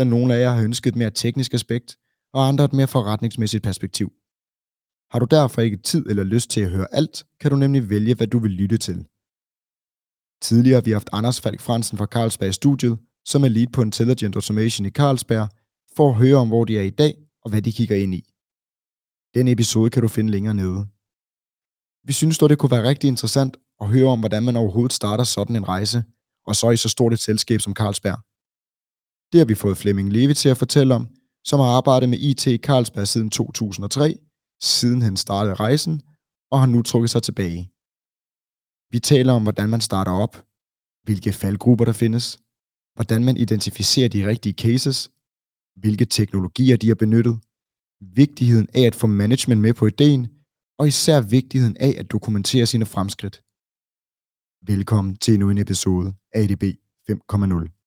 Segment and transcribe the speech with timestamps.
[0.00, 1.96] da nogle af jer har ønsket et mere teknisk aspekt,
[2.32, 4.12] og andre et mere forretningsmæssigt perspektiv.
[5.10, 8.14] Har du derfor ikke tid eller lyst til at høre alt, kan du nemlig vælge,
[8.14, 9.06] hvad du vil lytte til.
[10.42, 13.82] Tidligere har vi haft Anders Falk Fransen fra Carlsberg i studiet, som er lead på
[13.82, 15.48] Intelligent Automation i Carlsberg,
[15.96, 18.22] for at høre om, hvor de er i dag, og hvad de kigger ind i.
[19.34, 20.86] Den episode kan du finde længere nede.
[22.04, 25.24] Vi synes dog, det kunne være rigtig interessant at høre om, hvordan man overhovedet starter
[25.24, 26.04] sådan en rejse,
[26.46, 28.18] og så i så stort et selskab som Carlsberg.
[29.32, 31.08] Det har vi fået Flemming Levi til at fortælle om,
[31.44, 34.18] som har arbejdet med IT i Carlsberg siden 2003,
[34.62, 36.02] siden han startede rejsen,
[36.50, 37.70] og har nu trukket sig tilbage.
[38.92, 40.46] Vi taler om, hvordan man starter op,
[41.04, 42.38] hvilke faldgrupper der findes,
[42.94, 45.10] hvordan man identificerer de rigtige cases,
[45.76, 47.40] hvilke teknologier de har benyttet,
[48.00, 50.28] vigtigheden af at få management med på ideen,
[50.78, 53.42] og især vigtigheden af at dokumentere sine fremskridt.
[54.72, 56.64] Velkommen til endnu en episode af ADB
[57.10, 57.79] 5.0.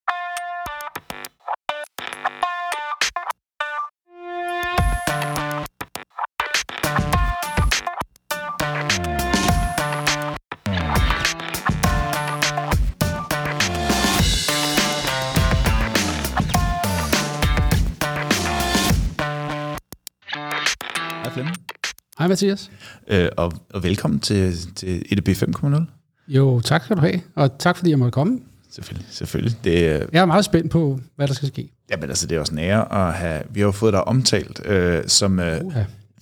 [22.34, 22.72] Mathias.
[23.08, 25.81] Øh, og, og velkommen til, til EDB 5.0.
[26.28, 28.40] Jo, tak skal du have, og tak fordi jeg måtte komme.
[28.72, 29.58] Selvfølgelig, selvfølgelig.
[29.64, 31.70] Det, er- Jeg er meget spændt på, hvad der skal ske.
[31.92, 33.42] jamen, altså, det er også en ære at have...
[33.50, 35.62] Vi har jo fået dig omtalt øh, som øh,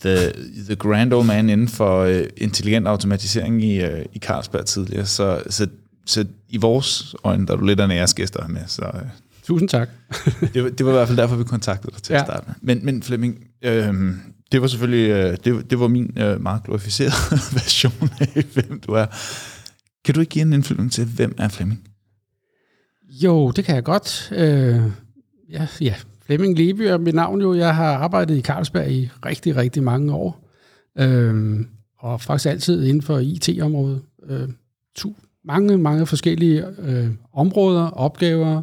[0.01, 0.17] the,
[0.65, 5.05] the grand old man inden for øh, intelligent automatisering i, øh, i Carlsberg tidligere.
[5.05, 5.67] Så, så,
[6.05, 8.61] så i vores øjne, der er du lidt af en æresgæst med.
[8.67, 9.01] Så, øh,
[9.43, 9.89] Tusind tak.
[10.53, 12.19] det, var- det var i hvert fald derfor, vi kontaktede dig til ja.
[12.19, 12.75] At starte med.
[12.75, 13.93] Men, men Flemming, øh,
[14.51, 17.13] det var selvfølgelig øh, det, var- det var min øh, meget glorificerede
[17.59, 19.05] version af, hvem du er.
[20.05, 21.81] Kan du ikke give en indflyvning til, hvem er Flemming?
[23.09, 24.31] Jo, det kan jeg godt.
[24.35, 24.81] Øh,
[25.49, 27.53] ja, ja, Flemming Leby er mit navn jo.
[27.53, 30.49] Jeg har arbejdet i Carlsberg i rigtig, rigtig mange år.
[30.99, 31.59] Øh,
[31.99, 34.01] og faktisk altid inden for IT-området.
[34.29, 34.49] Øh,
[34.95, 35.15] to,
[35.45, 38.61] mange, mange forskellige øh, områder, opgaver,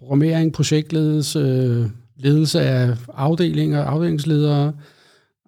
[0.00, 4.72] programmering, projektledelse, øh, ledelse af afdelinger, afdelingsledere,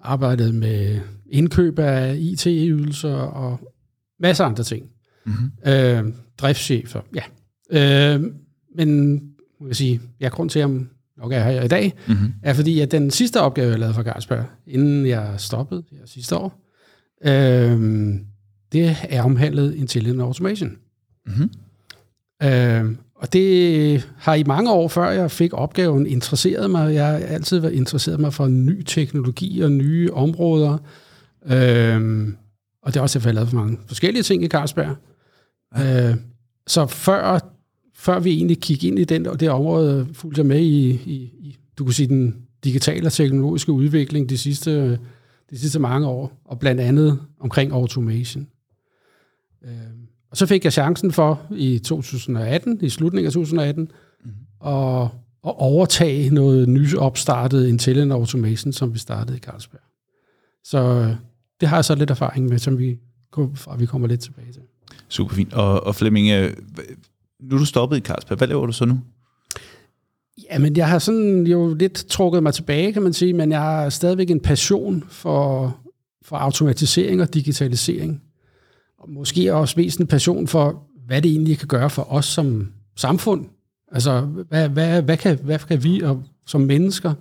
[0.03, 3.73] arbejdet med indkøb af IT-ydelser og
[4.21, 4.87] masser af andre ting.
[5.27, 5.73] Mm-hmm.
[5.73, 6.05] Øh,
[6.39, 7.23] driftschefer, ja.
[8.15, 8.21] Øh,
[8.77, 9.12] men
[9.61, 10.81] man kan sige, ja, grund til, at jeg
[11.19, 12.33] nok er her i dag, Mm-hmm.
[12.43, 16.37] er fordi, at den sidste opgave, jeg lavede for Carlsberg, inden jeg stoppede her sidste
[16.37, 16.61] år,
[17.25, 18.15] øh,
[18.73, 20.77] det er omhandlet Intelligent Automation.
[21.27, 21.51] Mm-hmm.
[22.43, 26.94] Øh, og det har i mange år, før jeg fik opgaven, interesseret mig.
[26.94, 30.78] Jeg har altid været interesseret mig for ny teknologi og nye områder.
[31.47, 32.28] Øh,
[32.82, 34.97] og det er også jeg har lavet for mange forskellige ting i Carlsberg.
[35.77, 36.11] Ja.
[36.11, 36.16] Øh,
[36.66, 37.38] så før,
[37.94, 41.15] før vi egentlig kiggede ind i den, og det område, fulgte jeg med i, i,
[41.22, 44.99] i, du kan sige, den digitale og teknologiske udvikling de sidste,
[45.50, 48.49] de sidste mange år, og blandt andet omkring automation.
[49.65, 49.71] Øh,
[50.32, 53.88] og så fik jeg chancen for i 2018, i slutningen af 2018,
[54.25, 54.32] Mhm.
[54.66, 55.03] at,
[55.47, 59.81] at overtage noget nyopstartet Intelligent Automation, som vi startede i Carlsberg.
[60.65, 61.15] Så øh,
[61.60, 62.98] det har jeg så lidt erfaring med, som vi,
[63.34, 64.62] fra vi kommer lidt tilbage til.
[65.09, 65.53] Super fint.
[65.53, 66.56] Og, og Flemming, øh,
[67.41, 68.38] nu er du stoppet i Carlsberg.
[68.38, 69.00] Hvad laver du så nu?
[70.50, 73.88] Jamen, jeg har sådan jo lidt trukket mig tilbage, kan man sige, men jeg har
[73.88, 75.76] stadigvæk en passion for,
[76.22, 78.22] for automatisering og digitalisering.
[79.03, 82.73] Og måske også mest en passion for, hvad det egentlig kan gøre for os som
[82.97, 83.47] samfund.
[83.93, 87.15] Altså, hvad, hvad, hvad, kan, hvad kan vi og, som mennesker,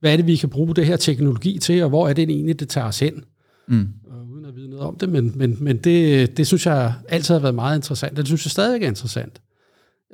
[0.00, 2.60] hvad er det, vi kan bruge det her teknologi til, og hvor er det egentlig,
[2.60, 3.24] det tager os hen?
[3.68, 3.88] Mm.
[4.04, 7.34] Og uden at vide noget om det, men, men, men det, det synes jeg altid
[7.34, 9.40] har været meget interessant, og det synes jeg stadig er interessant.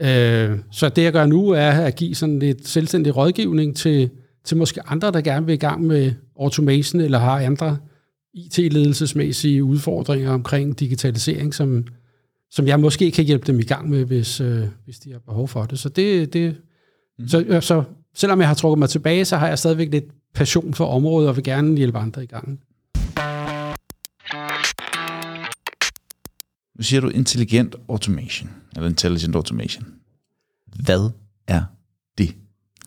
[0.00, 4.10] Øh, så det, jeg gør nu, er at give sådan lidt selvstændig rådgivning til,
[4.44, 7.76] til måske andre, der gerne vil i gang med automation, eller har andre
[8.34, 11.86] IT-ledelsesmæssige udfordringer omkring digitalisering, som,
[12.50, 15.48] som jeg måske kan hjælpe dem i gang med, hvis, øh, hvis de har behov
[15.48, 15.78] for det.
[15.78, 16.56] Så det, det
[17.18, 17.28] mm.
[17.28, 17.84] så, så
[18.14, 21.36] selvom jeg har trukket mig tilbage, så har jeg stadigvæk lidt passion for området, og
[21.36, 22.60] vil gerne hjælpe andre i gang.
[26.76, 29.84] Nu siger du intelligent automation, eller intelligent automation.
[30.84, 31.10] Hvad
[31.48, 31.62] er
[32.18, 32.34] det?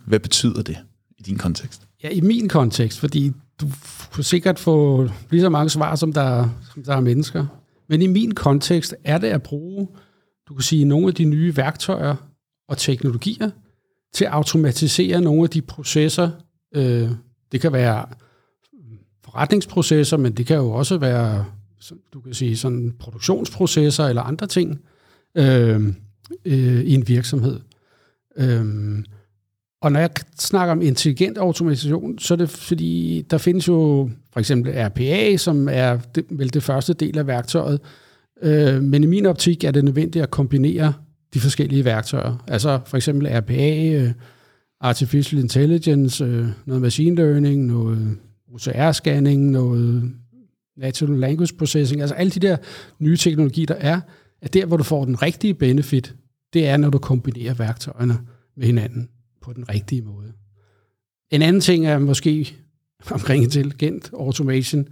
[0.06, 0.78] Hvad betyder det
[1.18, 1.88] i din kontekst?
[2.04, 3.68] Ja, i min kontekst, fordi du
[4.12, 7.46] kunne sikkert få lige så mange svar, som der, som der er mennesker.
[7.88, 9.88] Men i min kontekst er det at bruge,
[10.50, 12.16] du kan sige, nogle af de nye værktøjer
[12.68, 13.50] og teknologier
[14.14, 16.30] til at automatisere nogle af de processer.
[16.76, 17.10] Øh,
[17.52, 18.06] det kan være
[19.24, 21.46] forretningsprocesser, men det kan jo også være,
[22.14, 24.82] du kan sige, sådan produktionsprocesser eller andre ting
[25.38, 25.94] øh,
[26.46, 27.60] øh, i en virksomhed.
[28.38, 28.66] Øh,
[29.82, 34.40] og når jeg snakker om intelligent automation, så er det fordi, der findes jo for
[34.40, 37.80] eksempel RPA, som er det, vel det første del af værktøjet.
[38.42, 40.94] Øh, men i min optik er det nødvendigt at kombinere
[41.34, 42.44] de forskellige værktøjer.
[42.48, 44.12] Altså for eksempel RPA, øh,
[44.82, 48.18] Artificial Intelligence, øh, noget Machine Learning, noget
[48.54, 50.12] OCR-scanning, noget
[50.78, 52.58] Natural Language Processing, altså alle de der
[53.00, 54.02] nye teknologier, der er,
[54.42, 56.16] at der, hvor du får den rigtige benefit,
[56.54, 58.18] det er, når du kombinerer værktøjerne
[58.58, 59.10] med hinanden
[59.46, 60.34] på den rigtige måde.
[61.32, 62.56] En anden ting er måske
[63.12, 64.88] omkring intelligent automation.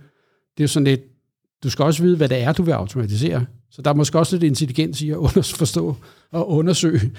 [0.57, 1.01] Det er sådan lidt,
[1.63, 3.45] du skal også vide, hvad det er, du vil automatisere.
[3.71, 5.17] Så der er måske også lidt intelligens i at
[5.61, 5.95] forstå
[6.31, 7.11] og undersøge,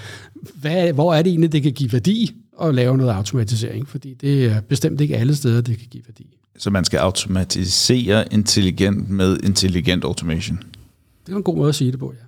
[0.55, 4.45] hvad, hvor er det egentlig, det kan give værdi at lave noget automatisering, fordi det
[4.45, 6.37] er bestemt ikke alle steder, det kan give værdi.
[6.59, 10.59] Så man skal automatisere intelligent med intelligent automation?
[11.27, 12.25] Det er en god måde at sige det på, ja.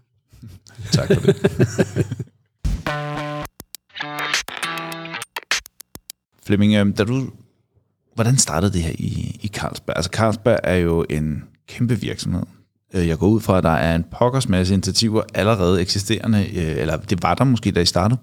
[0.93, 1.37] tak for det.
[6.47, 7.31] Flemming, øhm, da du,
[8.15, 9.97] hvordan startede det her i, i Carlsberg?
[9.97, 12.43] Altså Carlsberg er jo en kæmpe virksomhed.
[12.95, 16.77] Øh, jeg går ud fra, at der er en pokkers masse initiativer allerede eksisterende, øh,
[16.77, 18.21] eller det var der måske, da I startede,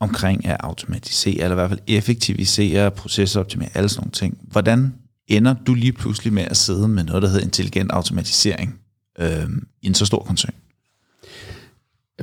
[0.00, 4.38] omkring at automatisere, eller i hvert fald effektivisere, processoptimere, alle sådan nogle ting.
[4.42, 4.94] Hvordan
[5.28, 8.80] ender du lige pludselig med at sidde med noget, der hedder intelligent automatisering
[9.18, 9.48] øh,
[9.82, 10.54] i en så stor koncern?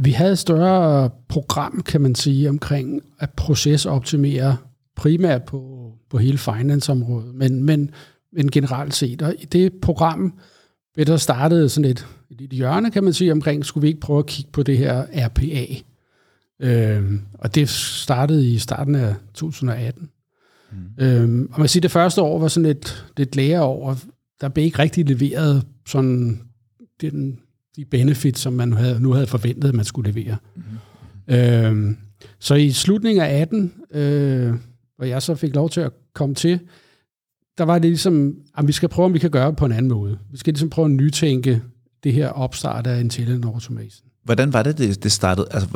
[0.01, 4.57] Vi havde et større program, kan man sige, omkring at procesoptimere
[4.97, 7.91] primært på, på hele finance-området, men, men,
[8.33, 9.21] men generelt set.
[9.21, 10.33] Og i det program
[10.93, 12.07] blev der startet sådan et,
[12.39, 15.05] et hjørne, kan man sige, omkring, skulle vi ikke prøve at kigge på det her
[15.27, 15.65] RPA?
[16.59, 20.09] Øh, og det startede i starten af 2018.
[20.71, 21.03] Mm.
[21.05, 23.95] Øh, og man siger, det første år var sådan lidt, lidt lære over.
[24.41, 26.41] Der blev ikke rigtig leveret sådan
[27.01, 27.39] den,
[27.75, 30.37] de benefits, som man havde, nu havde forventet, at man skulle levere.
[30.55, 31.33] Mm.
[31.35, 31.95] Øh,
[32.39, 34.53] så i slutningen af 18, øh,
[34.97, 36.59] hvor jeg så fik lov til at komme til,
[37.57, 39.71] der var det ligesom, at vi skal prøve, om vi kan gøre det på en
[39.71, 40.17] anden måde.
[40.31, 41.61] Vi skal ligesom prøve at nytænke
[42.03, 44.07] det her opstart af Intelligent Automation.
[44.23, 45.47] Hvordan var det, det, det startede?
[45.51, 45.69] Altså,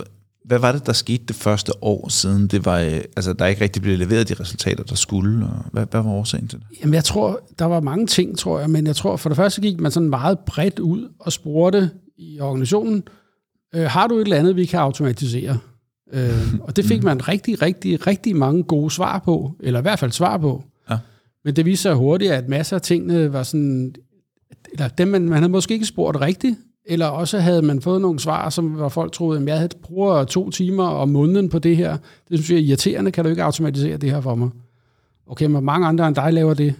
[0.45, 3.61] hvad var det, der skete det første år siden, det var, øh, altså, der ikke
[3.61, 5.45] rigtig blev leveret de resultater, der skulle?
[5.45, 6.67] Og hvad, hvad var årsagen til det?
[6.81, 9.61] Jamen, jeg tror, der var mange ting, tror jeg, men jeg tror, for det første
[9.61, 13.03] gik man sådan meget bredt ud og spurgte i organisationen,
[13.75, 15.57] øh, har du et eller andet, vi kan automatisere?
[16.13, 19.99] Øh, og det fik man rigtig, rigtig, rigtig mange gode svar på, eller i hvert
[19.99, 20.63] fald svar på.
[20.89, 20.97] Ja.
[21.45, 23.95] Men det viste sig hurtigt, at masser af tingene var sådan,
[24.71, 26.55] eller dem man, man havde måske ikke spurgt rigtigt,
[26.85, 30.23] eller også havde man fået nogle svar, som hvor folk troede, at jeg havde bruger
[30.23, 31.97] to timer om måneden på det her.
[32.29, 34.49] Det synes jeg er irriterende, kan du ikke automatisere det her for mig?
[35.27, 36.73] Okay, men mange andre end dig laver det.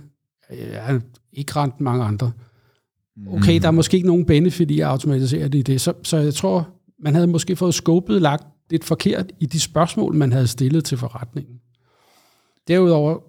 [0.51, 0.99] Ja,
[1.33, 2.31] ikke ret mange andre.
[3.27, 5.81] Okay, der er måske ikke nogen benefit i at automatisere det i det.
[5.81, 6.69] Så, så jeg tror,
[7.03, 10.97] man havde måske fået skåbet lagt lidt forkert i de spørgsmål, man havde stillet til
[10.97, 11.55] forretningen.
[12.67, 13.19] Derudover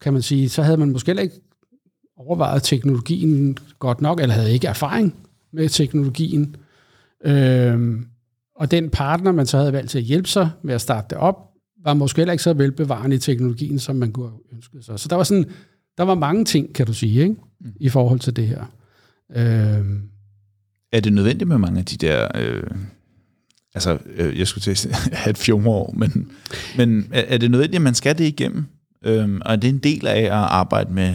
[0.00, 1.40] kan man sige, så havde man måske heller ikke
[2.16, 5.14] overvejet teknologien godt nok, eller havde ikke erfaring
[5.52, 6.56] med teknologien.
[7.24, 8.06] Øhm,
[8.56, 11.18] og den partner, man så havde valgt til at hjælpe sig med at starte det
[11.18, 11.48] op,
[11.84, 15.00] var måske heller ikke så velbevarende i teknologien, som man kunne ønsket sig.
[15.00, 15.44] Så der var, sådan,
[15.98, 17.34] der var mange ting, kan du sige, ikke?
[17.60, 17.72] Mm.
[17.80, 18.64] i forhold til det her.
[19.36, 20.02] Øhm.
[20.92, 22.28] Er det nødvendigt med mange af de der...
[22.34, 22.62] Øh
[23.78, 26.32] altså, øh, jeg skulle til at have et fjumreår, men,
[26.76, 28.64] men er, er det nødvendigt, at man skal det igennem?
[29.04, 31.14] Øhm, og er det en del af at arbejde med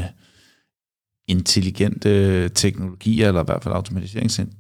[1.27, 4.53] intelligente teknologier, eller i hvert fald automatisering,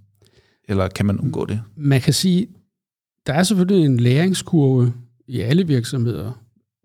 [0.69, 1.61] eller kan man undgå det?
[1.75, 2.47] Man kan sige,
[3.27, 4.93] der er selvfølgelig en læringskurve
[5.27, 6.31] i alle virksomheder,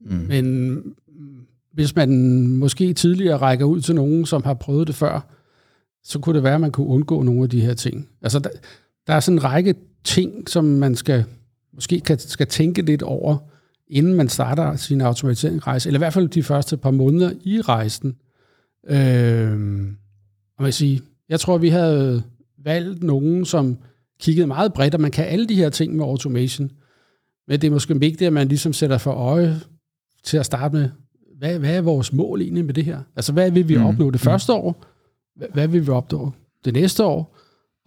[0.00, 0.16] mm.
[0.16, 0.82] men
[1.72, 5.34] hvis man måske tidligere rækker ud til nogen, som har prøvet det før,
[6.02, 8.08] så kunne det være, at man kunne undgå nogle af de her ting.
[8.22, 8.50] Altså, der,
[9.06, 9.74] der er sådan en række
[10.08, 11.24] ting, som man skal
[11.72, 13.36] måske kan, skal tænke lidt over,
[13.88, 18.16] inden man starter sin automatiseringsrejse, eller i hvert fald de første par måneder i rejsen.
[18.88, 19.86] Øh,
[20.58, 22.22] og jeg, sige, jeg tror, vi havde
[22.64, 23.78] valgt nogen, som
[24.20, 26.70] kiggede meget bredt, og man kan alle de her ting med automation.
[27.48, 29.60] Men det er måske vigtigt, at man ligesom sætter for øje
[30.24, 30.90] til at starte med,
[31.38, 33.02] hvad, hvad er vores mål egentlig med det her?
[33.16, 33.84] Altså, hvad vil vi mm.
[33.84, 34.84] opnå det første år?
[35.52, 36.32] Hvad vil vi opnå
[36.64, 37.37] det næste år?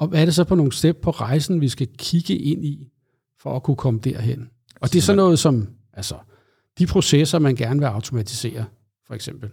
[0.02, 2.88] Og hvad er det så på nogle step på rejsen, vi skal kigge ind i,
[3.42, 4.50] for at kunne komme derhen?
[4.82, 6.16] Og det er sådan noget som, altså,
[6.78, 8.66] de processer, man gerne vil automatisere,
[9.08, 9.50] for eksempel.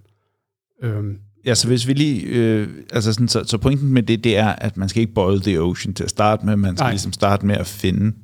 [0.83, 1.19] Øhm.
[1.45, 4.49] Ja, så hvis vi lige, øh, altså sådan, så, så pointen med det, det er,
[4.49, 6.91] at man skal ikke boil the ocean til at starte med, man skal Nej.
[6.91, 8.17] ligesom starte med at finde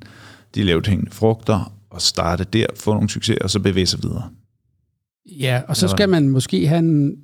[0.55, 4.29] de lavt hængende frugter, og starte der, få nogle succeser, og så bevæge sig videre.
[5.25, 7.15] Ja, og så skal man måske have en,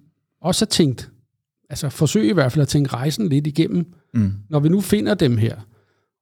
[0.41, 1.10] også have tænkt,
[1.71, 3.85] altså forsøge i hvert fald at tænke rejsen lidt igennem.
[4.13, 4.33] Mm.
[4.49, 5.55] Når vi nu finder dem her,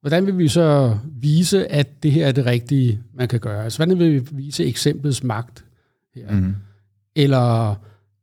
[0.00, 3.64] hvordan vil vi så vise, at det her er det rigtige, man kan gøre?
[3.64, 5.64] Altså, hvordan vil vi vise eksemplets magt
[6.14, 6.32] her?
[6.32, 6.54] Mm.
[7.16, 7.74] Eller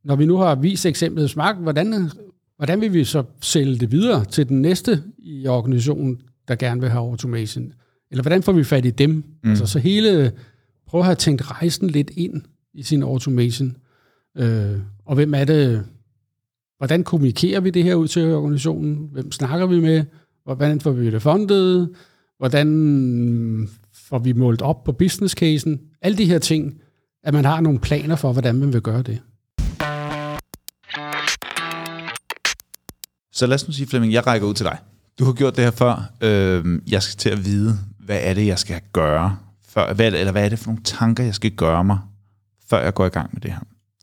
[0.03, 2.09] når vi nu har vist eksemplets magt, hvordan,
[2.57, 6.89] hvordan vil vi så sælge det videre til den næste i organisationen, der gerne vil
[6.89, 7.73] have automation?
[8.11, 9.23] Eller hvordan får vi fat i dem?
[9.43, 9.49] Mm.
[9.49, 10.31] Altså, så hele,
[10.87, 12.41] prøv at have tænkt rejsen lidt ind
[12.73, 13.77] i sin automation.
[14.37, 15.85] Øh, og hvem er det,
[16.77, 19.09] hvordan kommunikerer vi det her ud til organisationen?
[19.11, 20.03] Hvem snakker vi med?
[20.43, 21.89] Hvordan får vi det fundet?
[22.37, 23.69] Hvordan
[24.09, 25.79] får vi målt op på business casen?
[26.01, 26.81] Alle de her ting,
[27.23, 29.21] at man har nogle planer for, hvordan man vil gøre det.
[33.31, 34.77] Så lad os nu sige, Flemming, jeg rækker ud til dig.
[35.19, 36.11] Du har gjort det her før.
[36.21, 39.37] Øh, jeg skal til at vide, hvad er det, jeg skal gøre?
[39.67, 41.99] Før, hvad, eller hvad er det for nogle tanker, jeg skal gøre mig,
[42.69, 43.59] før jeg går i gang med det her?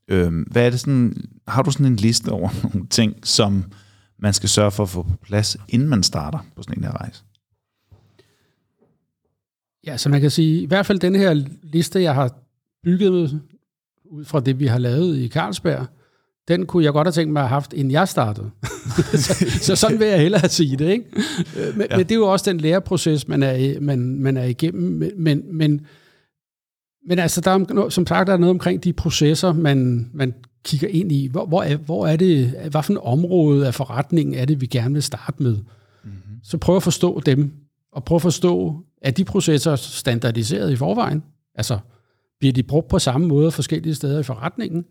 [0.09, 1.17] Øh, hvad er det sådan,
[1.49, 3.65] har du sådan en liste over nogle ting, som
[4.19, 7.01] man skal sørge for at få på plads, inden man starter på sådan en her
[7.01, 7.23] rejse?
[9.87, 12.31] Ja, så man kan sige, i hvert fald den her liste, jeg har
[12.85, 13.39] bygget ud
[14.25, 15.87] fra det, vi har lavet i Carlsberg,
[16.49, 18.51] den kunne jeg godt have tænkt mig at have haft, inden jeg startede.
[19.25, 20.89] så, så sådan vil jeg hellere sige det.
[20.89, 21.05] Ikke?
[21.77, 21.97] Men, ja.
[21.97, 25.13] men det er jo også den læreproces, man er, man, man er igennem.
[25.17, 25.87] Men, men,
[27.07, 30.35] men altså, der er, som sagt, der er noget omkring de processer, man, man
[30.65, 31.27] kigger ind i.
[31.27, 34.67] Hvor, hvor, er, hvor er det, hvad for en område af forretningen er det, vi
[34.67, 35.57] gerne vil starte med?
[35.57, 36.39] Mm-hmm.
[36.43, 37.53] Så prøv at forstå dem,
[37.93, 41.23] og prøv at forstå, er de processer standardiseret i forvejen?
[41.55, 41.79] Altså,
[42.39, 44.85] bliver de brugt på samme måde forskellige steder i forretningen?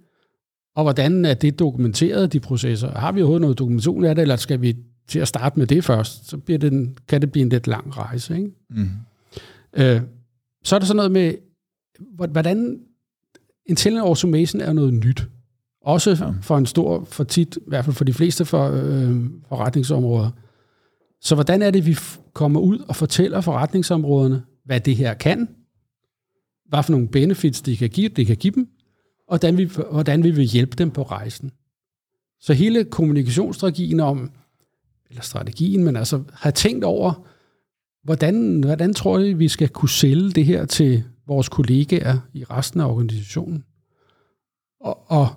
[0.75, 2.99] Og hvordan er det dokumenteret, de processer?
[2.99, 4.75] Har vi overhovedet noget dokumentation af det, eller skal vi
[5.07, 6.29] til at starte med det først?
[6.29, 8.37] Så bliver det en, kan det blive en lidt lang rejse.
[8.37, 8.51] Ikke?
[8.69, 8.89] Mm.
[9.73, 10.01] Øh,
[10.63, 11.33] så er der sådan noget med,
[11.99, 12.79] hvordan
[13.65, 15.27] intelligent automation er noget nyt.
[15.81, 16.33] Også ja.
[16.41, 20.29] for en stor, for tit, i hvert fald for de fleste for, øh, forretningsområder.
[21.21, 21.97] Så hvordan er det, vi
[22.33, 25.47] kommer ud og fortæller forretningsområderne, hvad det her kan,
[26.69, 28.67] hvad for nogle benefits det kan give, det kan give dem,
[29.27, 31.51] og hvordan vi, hvordan vi vil hjælpe dem på rejsen.
[32.39, 34.31] Så hele kommunikationsstrategien om,
[35.09, 37.27] eller strategien, men altså har tænkt over,
[38.03, 42.79] hvordan, hvordan tror jeg, vi skal kunne sælge det her til vores kollegaer i resten
[42.79, 43.63] af organisationen.
[44.79, 45.27] Og, og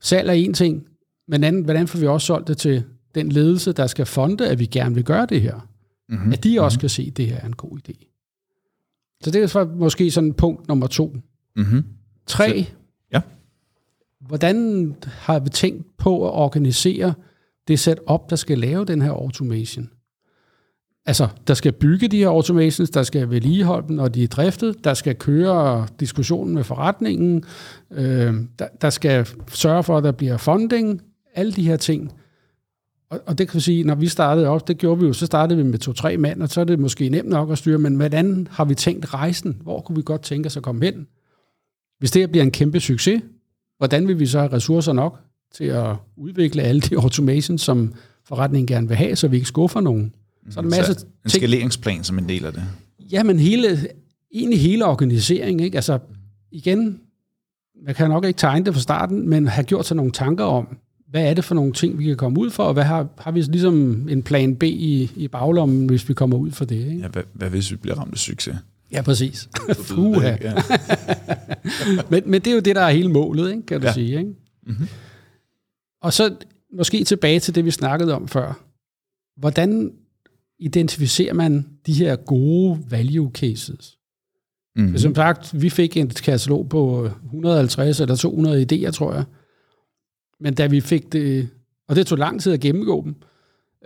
[0.00, 0.86] salg er en ting,
[1.28, 4.58] men anden, hvordan får vi også solgt det til den ledelse, der skal fonde, at
[4.58, 5.68] vi gerne vil gøre det her.
[6.08, 6.32] Mm-hmm.
[6.32, 6.80] At de også mm-hmm.
[6.80, 8.10] kan se, at det her er en god idé.
[9.22, 11.16] Så det er så måske sådan punkt nummer to.
[11.56, 11.84] Mm-hmm.
[12.26, 12.66] Tre,
[13.12, 13.20] ja.
[14.20, 17.14] hvordan har vi tænkt på at organisere
[17.68, 19.90] det setup, der skal lave den her automation?
[21.06, 24.84] Altså, der skal bygge de her automations, der skal vedligeholde dem, når de er driftet,
[24.84, 27.44] der skal køre diskussionen med forretningen,
[27.90, 31.02] øh, der, der skal sørge for, at der bliver funding,
[31.34, 32.12] alle de her ting.
[33.10, 35.26] Og, og det kan vi sige, når vi startede op, det gjorde vi jo, så
[35.26, 37.94] startede vi med to-tre mand, og så er det måske nemt nok at styre, men
[37.94, 39.60] hvordan har vi tænkt rejsen?
[39.62, 41.06] Hvor kunne vi godt tænke os at komme hen?
[41.98, 43.22] Hvis det her bliver en kæmpe succes,
[43.78, 45.20] hvordan vil vi så have ressourcer nok
[45.54, 47.94] til at udvikle alle de automations, som
[48.24, 50.14] forretningen gerne vil have, så vi ikke skuffer nogen?
[50.50, 52.62] Så er der masser så en skaleringsplan som en del af det.
[53.12, 53.88] Ja, men hele,
[54.34, 55.64] egentlig hele organiseringen.
[55.64, 55.76] Ikke?
[55.76, 55.98] Altså,
[56.52, 57.00] igen,
[57.86, 60.76] man kan nok ikke tegne det fra starten, men have gjort sig nogle tanker om,
[61.08, 63.30] hvad er det for nogle ting, vi kan komme ud for, og hvad har, har
[63.30, 66.76] vi ligesom en plan B i, i baglommen, hvis vi kommer ud for det?
[66.76, 66.98] Ikke?
[66.98, 68.56] Ja, hvad, hvad hvis vi bliver ramt af succes?
[68.92, 69.48] Ja, præcis.
[69.88, 70.36] Fuha.
[70.40, 70.54] ja.
[72.10, 73.66] men, men det er jo det, der er hele målet, ikke?
[73.66, 73.92] kan du ja.
[73.92, 74.18] sige.
[74.18, 74.30] Ikke?
[74.66, 74.88] Mm-hmm.
[76.02, 76.36] Og så
[76.76, 78.60] måske tilbage til det, vi snakkede om før.
[79.36, 79.92] Hvordan
[80.58, 83.98] identificerer man de her gode value cases.
[84.76, 84.98] Mm-hmm.
[84.98, 89.24] Som sagt, vi fik en katalog på 150 eller 200 idéer, tror jeg.
[90.40, 91.48] Men da vi fik det,
[91.88, 93.14] og det tog lang tid at gennemgå dem,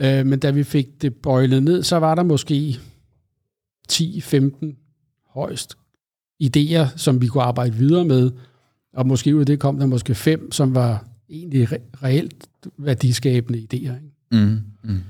[0.01, 2.79] øh, men da vi fik det bøjlet ned, så var der måske
[3.93, 5.75] 10-15 højst
[6.43, 8.31] idéer, som vi kunne arbejde videre med,
[8.93, 12.49] og måske ud af det kom der måske fem, som var egentlig re- reelt
[12.79, 13.77] værdiskabende idéer.
[13.77, 14.13] Ikke?
[14.33, 15.01] Mm, mm.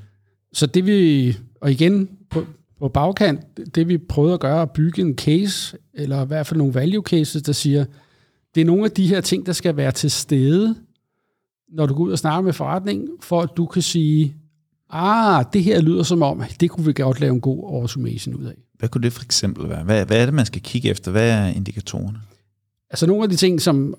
[0.53, 2.47] Så det vi og igen, på,
[2.79, 3.41] på bagkant,
[3.75, 7.03] det vi prøvede at gøre, at bygge en case, eller i hvert fald nogle value
[7.03, 7.85] cases, der siger,
[8.55, 10.75] det er nogle af de her ting, der skal være til stede,
[11.69, 14.37] når du går ud og snakker med forretning, for at du kan sige,
[14.91, 18.45] ah, det her lyder som om, det kunne vi godt lave en god automation ud
[18.45, 18.55] af.
[18.79, 19.85] Hvad kunne det for eksempel være?
[19.85, 21.11] Hvad, hvad er det, man skal kigge efter?
[21.11, 22.19] Hvad er indikatorerne?
[22.91, 23.95] altså nogle af de ting, som,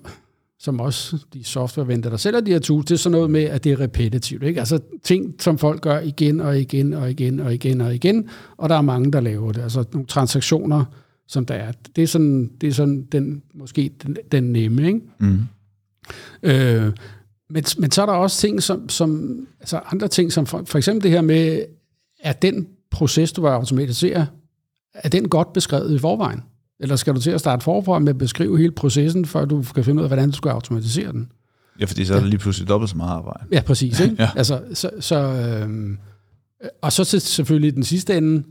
[0.60, 3.64] som også de softwareventer, der sælger de her tools, det er sådan noget med, at
[3.64, 4.42] det er repetitivt.
[4.42, 4.60] Ikke?
[4.60, 8.68] Altså ting, som folk gør igen og igen og igen og igen og igen, og
[8.68, 9.62] der er mange, der laver det.
[9.62, 10.84] Altså nogle transaktioner,
[11.28, 11.72] som der er.
[11.96, 14.86] Det er sådan, det er sådan den, måske den, den nemme.
[14.86, 15.00] Ikke?
[15.18, 15.38] Mm.
[16.42, 16.92] Øh,
[17.50, 20.78] men, men så er der også ting, som, som altså andre ting, som for, for
[20.78, 21.64] eksempel det her med,
[22.20, 24.26] at den proces, du vil automatisere,
[24.94, 26.42] er den godt beskrevet i forvejen?
[26.80, 29.84] Eller skal du til at starte forfra med at beskrive hele processen, før du kan
[29.84, 31.32] finde ud af, hvordan du skal automatisere den?
[31.80, 33.44] Ja, fordi så er der lige pludselig dobbelt så meget arbejde.
[33.52, 34.00] Ja, præcis.
[34.00, 34.16] Ikke?
[34.22, 34.30] Ja.
[34.36, 35.98] Altså, så, så, øhm,
[36.82, 38.42] og så til selvfølgelig den sidste ende,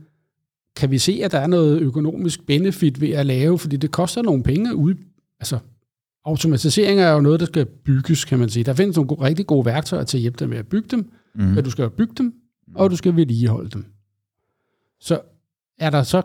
[0.75, 4.21] kan vi se, at der er noget økonomisk benefit ved at lave, fordi det koster
[4.21, 4.93] nogle penge ud.
[5.39, 5.59] Altså,
[6.25, 8.63] automatisering er jo noget, der skal bygges, kan man sige.
[8.63, 11.11] Der findes nogle gode, rigtig gode værktøjer til at hjælpe dig med at bygge dem,
[11.35, 11.43] Mm.
[11.45, 12.33] men du skal bygge dem,
[12.75, 13.85] og du skal vedligeholde dem.
[14.99, 15.19] Så
[15.79, 16.21] er der så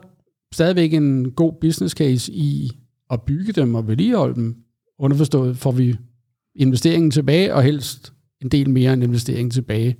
[0.52, 2.70] stadigvæk en god business case i
[3.10, 4.56] at bygge dem og vedligeholde dem?
[4.98, 5.96] Underforstået får vi
[6.54, 9.96] investeringen tilbage, og helst en del mere end investeringen tilbage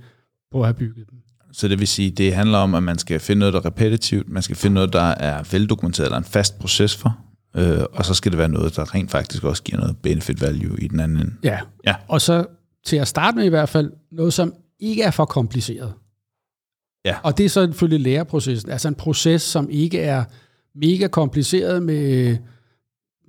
[0.53, 1.19] på at have bygget dem.
[1.53, 4.29] Så det vil sige, det handler om, at man skal finde noget, der er repetitivt,
[4.29, 7.19] man skal finde noget, der er veldokumenteret, eller en fast proces for,
[7.57, 10.81] øh, og så skal det være noget, der rent faktisk også giver noget benefit value
[10.81, 11.35] i den anden ende.
[11.43, 11.59] Ja.
[11.87, 11.95] Ja.
[12.09, 12.47] Og så
[12.87, 15.93] til at starte med i hvert fald, noget som ikke er for kompliceret.
[17.05, 17.15] Ja.
[17.23, 18.71] Og det er så selvfølgelig læreprocessen.
[18.71, 20.25] Altså en proces, som ikke er
[20.75, 22.37] mega kompliceret med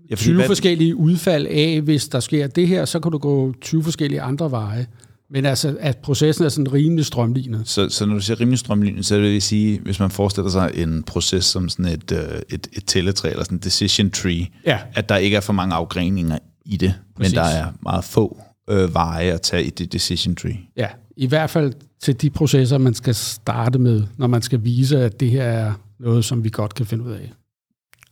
[0.10, 3.18] Ja, fordi 20 hvad- forskellige udfald af, hvis der sker det her, så kan du
[3.18, 4.88] gå 20 forskellige andre veje.
[5.30, 7.62] Men altså, at processen er sådan rimelig strømlignet.
[7.66, 10.72] Så, så når du siger rimelig strømlignet, så vil det sige, hvis man forestiller sig
[10.74, 14.80] en proces som sådan et, øh, et, et tælletræ, eller sådan en decision tree, Ja.
[14.94, 17.34] at der ikke er for mange afgreninger i det, Præcis.
[17.34, 18.38] men der er meget få
[18.70, 20.58] øh, veje at tage i det decision tree.
[20.78, 25.00] Ja, i hvert fald til de processer, man skal starte med, når man skal vise,
[25.00, 27.34] at det her er noget, som vi godt kan finde ud af.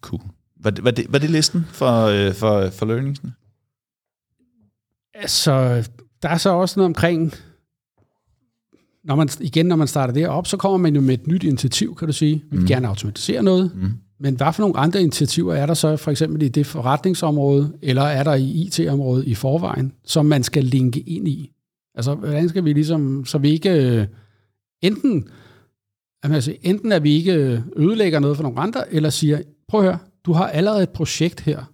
[0.02, 0.22] Cool.
[0.60, 3.34] Var det, var det, var det listen for, øh, for, for learningsen?
[5.14, 5.88] Altså,
[6.24, 7.34] der er så også noget omkring,
[9.04, 11.44] når man, igen, når man starter det op, så kommer man jo med et nyt
[11.44, 12.36] initiativ, kan du sige.
[12.36, 12.68] Vi vil Mm.
[12.68, 13.92] gerne automatisere noget, Mm.
[14.20, 18.02] men hvad for nogle andre initiativer er der så for eksempel i det forretningsområde, eller
[18.02, 21.52] er der i IT-området i forvejen, som man skal linke ind i?
[21.96, 24.08] Altså, hvordan skal vi ligesom, så vi ikke øh,
[24.82, 25.28] enten,
[26.24, 29.98] altså, enten at vi ikke ødelægger noget for nogle andre, eller siger, prøv at høre,
[30.26, 31.70] du har allerede et projekt her.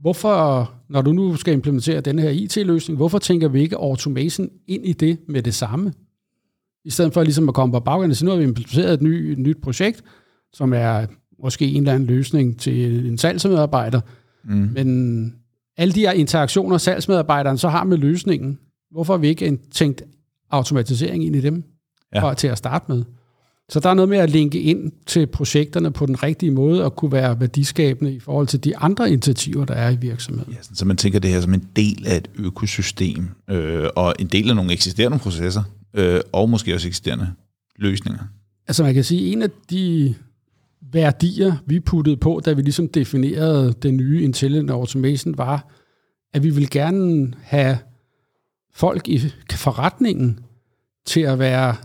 [0.00, 4.86] Hvorfor, når du nu skal implementere den her IT-løsning, hvorfor tænker vi ikke automation ind
[4.86, 5.92] i det med det samme?
[6.84, 9.02] I stedet for ligesom at komme på baggrund og sige, nu har vi implementeret et,
[9.02, 10.02] ny, et nyt projekt,
[10.52, 11.06] som er
[11.42, 14.00] måske en eller anden løsning til en salgsmedarbejder,
[14.48, 14.70] Mm.
[14.74, 15.34] men
[15.76, 18.58] alle de her interaktioner, salgsmedarbejderen så har med løsningen,
[18.90, 20.02] hvorfor har vi ikke en- tænkt
[20.50, 21.64] automatisering ind i dem
[22.14, 22.26] Ja.
[22.28, 22.34] ja.
[22.34, 23.04] til at starte med?
[23.68, 26.96] Så der er noget med at linke ind til projekterne på den rigtige måde og
[26.96, 30.52] kunne være værdiskabende i forhold til de andre initiativer, der er i virksomheden.
[30.52, 34.26] Ja, så man tænker det her som en del af et økosystem, øh, og en
[34.26, 35.62] del af nogle eksisterende processer,
[35.94, 37.28] øh, og måske også eksisterende
[37.78, 38.22] løsninger.
[38.68, 40.14] Altså man kan sige, en af de
[40.92, 45.68] værdier, vi puttede på, da vi ligesom definerede den nye Intelligent Automation, var,
[46.34, 47.78] at vi vil gerne have
[48.76, 49.18] folk i
[49.50, 50.38] forretningen
[51.06, 51.76] til at være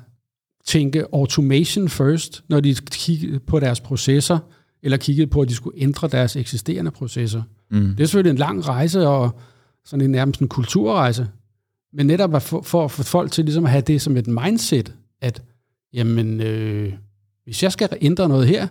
[0.65, 4.39] tænke automation first, når de kiggede på deres processer,
[4.83, 7.43] eller kiggede på, at de skulle ændre deres eksisterende processer.
[7.71, 7.95] Mm.
[7.97, 9.39] Det er selvfølgelig en lang rejse, og
[9.85, 11.27] sådan en nærmest en kulturrejse.
[11.93, 14.27] Men netop at få, for at få folk til ligesom at have det som et
[14.27, 15.41] mindset, at
[15.93, 16.93] jamen, øh,
[17.43, 18.67] hvis jeg skal ændre noget her,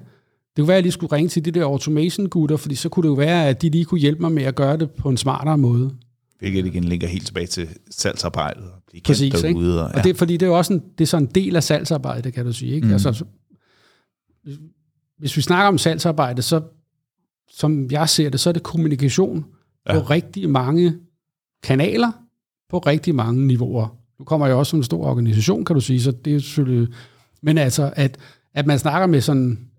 [0.57, 3.03] det kunne være, at jeg lige skulle ringe til de der automation-gutter, fordi så kunne
[3.03, 5.17] det jo være, at de lige kunne hjælpe mig med at gøre det på en
[5.17, 5.91] smartere måde.
[6.41, 8.65] Hvilket igen ligger helt tilbage til salgsarbejdet.
[8.93, 9.49] kendt Præcis, ikke?
[9.61, 11.57] derude, Og, Og det, fordi det er jo også en, det er sådan en del
[11.57, 12.75] af salgsarbejdet, kan du sige.
[12.75, 12.87] Ikke?
[12.87, 12.93] Mm.
[12.93, 13.25] Altså, så-
[15.19, 16.61] hvis- vi snakker om salgsarbejde, så
[17.51, 19.45] som jeg ser det, så er det kommunikation
[19.89, 19.95] ja.
[19.95, 20.01] Ja.
[20.01, 20.95] på rigtig mange
[21.63, 22.13] kanaler,
[22.71, 23.97] på rigtig mange niveauer.
[24.19, 26.95] Nu kommer jeg også som en stor organisation, kan du sige, så det er selvfølgelig...
[27.43, 28.19] Men altså, at,
[28.55, 29.70] at man snakker med sådan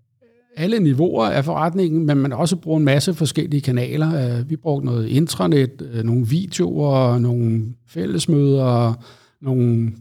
[0.56, 4.38] alle niveauer af forretningen, men man også bruger en masse forskellige kanaler.
[4.38, 8.94] Øh, Vi brugte noget intranet, øh, nogle videoer, nogle fællesmøder,
[9.40, 9.92] nogle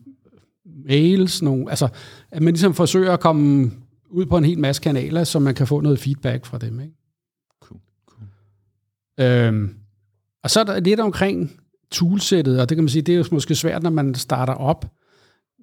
[0.86, 1.88] mails, nogle, altså
[2.32, 3.72] at man ligesom forsøger at komme
[4.10, 6.80] ud på en hel masse kanaler, så man kan få noget feedback fra dem.
[6.80, 6.94] Ikke?
[7.60, 8.28] Cool, cool.
[9.28, 9.70] Øhm,
[10.44, 11.52] og så er der lidt omkring
[11.92, 14.86] toolsættet, og det kan man sige, det er jo måske svært, når man starter op.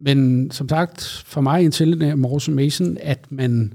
[0.02, 3.72] Men som sagt, for mig i Intelligent Automation, at man,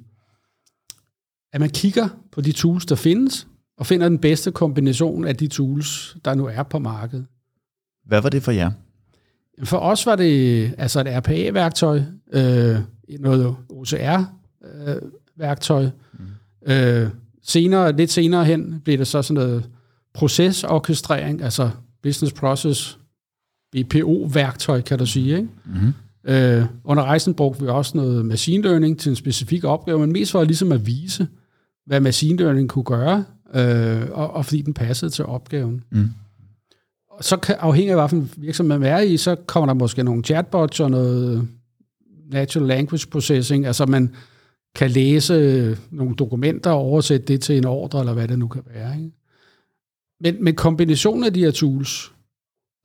[1.54, 5.48] at man kigger på de tools, der findes, og finder den bedste kombination af de
[5.48, 7.26] tools, der nu er på markedet.
[8.06, 8.72] Hvad var det for jer?
[9.63, 12.02] For os var det altså et RPA-værktøj,
[12.34, 12.78] øh,
[13.20, 14.70] noget OCR-værktøj.
[16.13, 16.26] Mm.
[16.72, 17.10] Øh,
[17.44, 19.70] senere, lidt senere hen blev det så sådan noget
[20.13, 21.70] procesorkestrering, altså
[22.04, 23.00] business process,
[23.72, 25.36] BPO-værktøj, kan du sige.
[25.38, 25.50] Ikke?
[25.66, 25.94] Mm-hmm.
[26.26, 30.32] Øh, under rejsen brugte vi også noget machine learning til en specifik opgave, men mest
[30.32, 31.28] for ligesom at vise,
[31.86, 35.84] hvad machine learning kunne gøre, øh, og, og fordi den passede til opgaven.
[35.91, 36.10] Mm.
[37.10, 40.24] Og så kan, afhængig af, hvilken virksomhed man er i, så kommer der måske nogle
[40.24, 41.48] chatbots og noget
[42.32, 44.15] natural language processing, altså man
[44.76, 48.63] kan læse nogle dokumenter og oversætte det til en ordre, eller hvad det nu kan
[48.74, 48.98] være.
[48.98, 49.12] Ikke?
[50.19, 52.13] Men, men kombinationen af de her tools,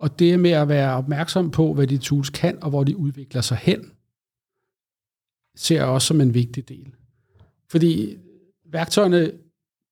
[0.00, 3.40] og det med at være opmærksom på, hvad de tools kan, og hvor de udvikler
[3.40, 3.92] sig hen,
[5.56, 6.94] ser jeg også som en vigtig del.
[7.70, 8.16] Fordi
[8.72, 9.31] værktøjerne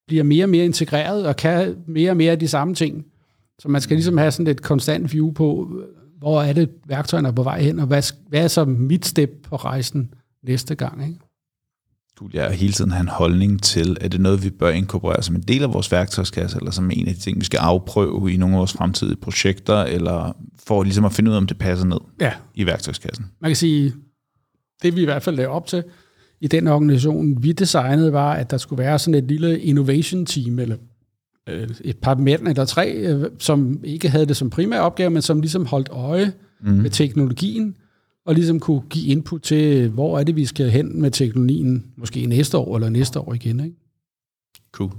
[0.06, 3.04] bliver mere og mere integreret, og kan mere og mere af de samme ting.
[3.58, 5.70] Så man skal ligesom have sådan et konstant view på,
[6.18, 9.30] hvor er det værktøjerne er på vej hen, og hvad, hvad er så mit step
[9.42, 11.02] på rejsen næste gang.
[11.08, 11.18] Ikke?
[12.18, 15.36] Du ja, hele tiden have en holdning til, er det noget, vi bør inkorporere som
[15.36, 18.36] en del af vores værktøjskasse, eller som en af de ting, vi skal afprøve i
[18.36, 20.36] nogle af vores fremtidige projekter, eller
[20.66, 23.26] for ligesom at finde ud af, om det passer ned Ja, i værktøjskassen.
[23.40, 23.94] man kan sige,
[24.82, 25.84] det vi i hvert fald lavede op til
[26.40, 30.58] i den organisation, vi designede, var, at der skulle være sådan et lille innovation team,
[30.58, 30.76] eller
[31.48, 35.22] øh, et par mænd eller tre, øh, som ikke havde det som primær opgave, men
[35.22, 36.70] som ligesom holdt øje mm.
[36.72, 37.76] med teknologien,
[38.26, 42.26] og ligesom kunne give input til, hvor er det, vi skal hen med teknologien, måske
[42.26, 43.60] næste år eller næste år igen.
[43.60, 43.76] Ikke?
[44.72, 44.90] Cool.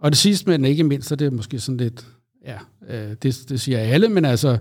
[0.00, 2.06] Og det sidste, men ikke mindst, og det er måske sådan lidt,
[2.46, 4.58] ja, øh, det, det siger alle, men altså,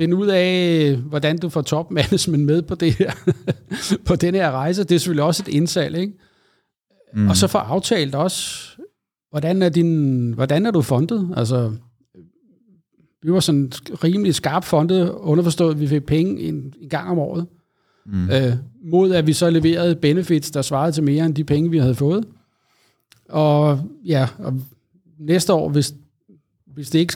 [0.00, 3.12] finde ud af, hvordan du får top management med på det her,
[4.08, 4.84] på den her rejse.
[4.84, 6.12] Det er selvfølgelig også et indsalg, ikke?
[7.14, 7.28] Mm.
[7.28, 8.68] Og så få aftalt også,
[9.30, 11.34] hvordan er, din, hvordan er du fundet?
[11.36, 11.72] Altså,
[13.22, 13.72] vi var sådan
[14.04, 17.46] rimelig skarpt fundet, underforstået, at vi fik penge en, en gang om året.
[18.06, 18.30] Mm.
[18.30, 18.52] Øh,
[18.84, 21.94] mod at vi så leverede benefits, der svarede til mere end de penge, vi havde
[21.94, 22.24] fået.
[23.28, 24.60] Og ja, og
[25.18, 25.94] næste år, hvis,
[26.66, 27.14] hvis, det ikke,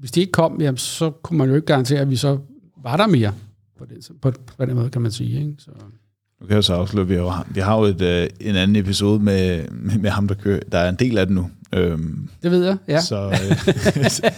[0.00, 2.38] hvis det ikke kom, jamen, så kunne man jo ikke garantere, at vi så
[2.82, 3.32] var der mere.
[3.78, 5.38] På, det, på, på den måde kan man sige.
[5.40, 5.54] Ikke?
[5.58, 5.70] Så.
[6.40, 9.20] Nu kan jeg så afsløre, vi har, vi har jo et, øh, en anden episode
[9.20, 10.60] med, med, med ham, der kører.
[10.72, 11.50] Der er en del af det nu.
[11.74, 13.00] Øhm, Det ved jeg, ja.
[13.00, 13.56] så, øh,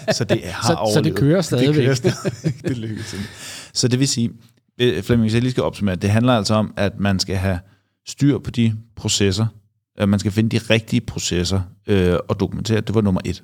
[0.17, 1.05] så det har Så- så overlevet.
[1.05, 1.75] det kører stadigvæk.
[1.77, 2.63] Det kører stadigvæk.
[2.63, 3.13] det lykkes.
[3.15, 3.25] ikke.
[3.73, 4.31] Så det vil sige,
[4.81, 7.59] øh, Flemming, hvis jeg lige skal opsummere, det handler altså om, at man skal have
[8.09, 9.47] styr på de processer.
[9.99, 12.81] At man skal finde de rigtige processer øh, og dokumentere.
[12.81, 13.43] Det var nummer et.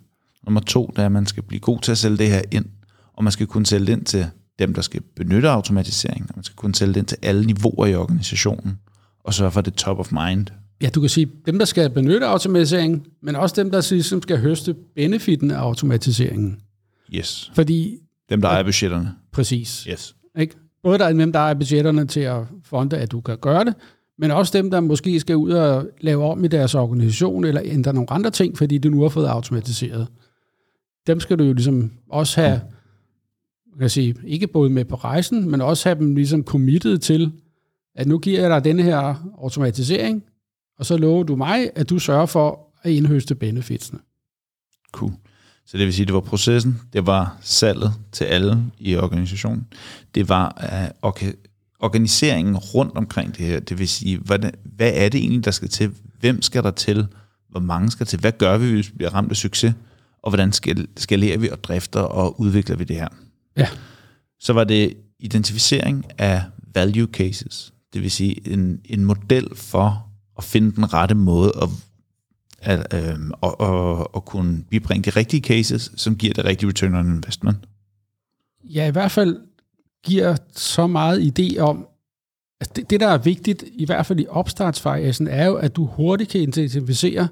[0.48, 2.64] Nummer to, det er, at man skal blive god til at sælge det her ind.
[3.16, 4.26] Og man skal kunne sælge det ind til
[4.58, 6.22] dem, der skal benytte automatisering.
[6.28, 8.78] Og man skal kunne sælge det ind til alle niveauer i organisationen.
[9.24, 10.46] Og sørge for, at det er top of mind.
[10.82, 14.38] Ja, du kan sige, dem, der skal benytte automatisering, men også dem, der ligesom skal
[14.38, 16.60] høste benefitten af automatiseringen.
[17.14, 17.50] Yes.
[17.54, 17.98] Fordi,
[18.30, 19.14] Dem, der ejer budgetterne.
[19.32, 20.16] præcis, Yes.
[20.38, 20.54] ikke?
[20.82, 23.74] både der er dem, der er budgetterne til at fonde, at du kan gøre det,
[24.18, 27.92] men også dem, der måske skal ud og lave om i deres organisation, eller ændre
[27.92, 30.06] nogle andre ting, fordi du nu har fået automatiseret.
[31.08, 32.60] Dem skal du jo ligesom også have,
[33.72, 37.32] kan jeg sige, ikke både med på rejsen, men også have dem ligesom committed til,
[37.94, 40.22] at nu giver jeg dig denne her automatisering,
[40.78, 43.98] og så lover du mig, at du sørger for at indhøste benefitsene.
[44.92, 45.12] Cool.
[45.66, 49.66] Så det vil sige, det var processen, det var salget til alle i organisationen,
[50.14, 50.56] det var
[51.02, 51.36] uh, orga-
[51.80, 55.68] organiseringen rundt omkring det her, det vil sige, hvad, hvad er det egentlig, der skal
[55.68, 55.90] til?
[56.20, 57.06] Hvem skal der til?
[57.48, 58.20] Hvor mange skal til?
[58.20, 59.74] Hvad gør vi, hvis vi bliver ramt af succes?
[60.28, 63.08] Og hvordan skal, skalerer vi og drifter og udvikler vi det her?
[63.56, 63.68] Ja.
[64.40, 66.42] Så var det identificering af
[66.74, 71.68] value cases, det vil sige en, en model for at finde den rette måde at
[72.58, 76.94] at, øh, og, og, og kunne bibringe de rigtige cases, som giver det rigtige return
[76.94, 77.58] on investment.
[78.64, 79.40] Ja, i hvert fald
[80.04, 81.86] giver så meget idé om,
[82.60, 85.86] at det, det, der er vigtigt, i hvert fald i opstartsfasen, er jo, at du
[85.86, 87.28] hurtigt kan identificere,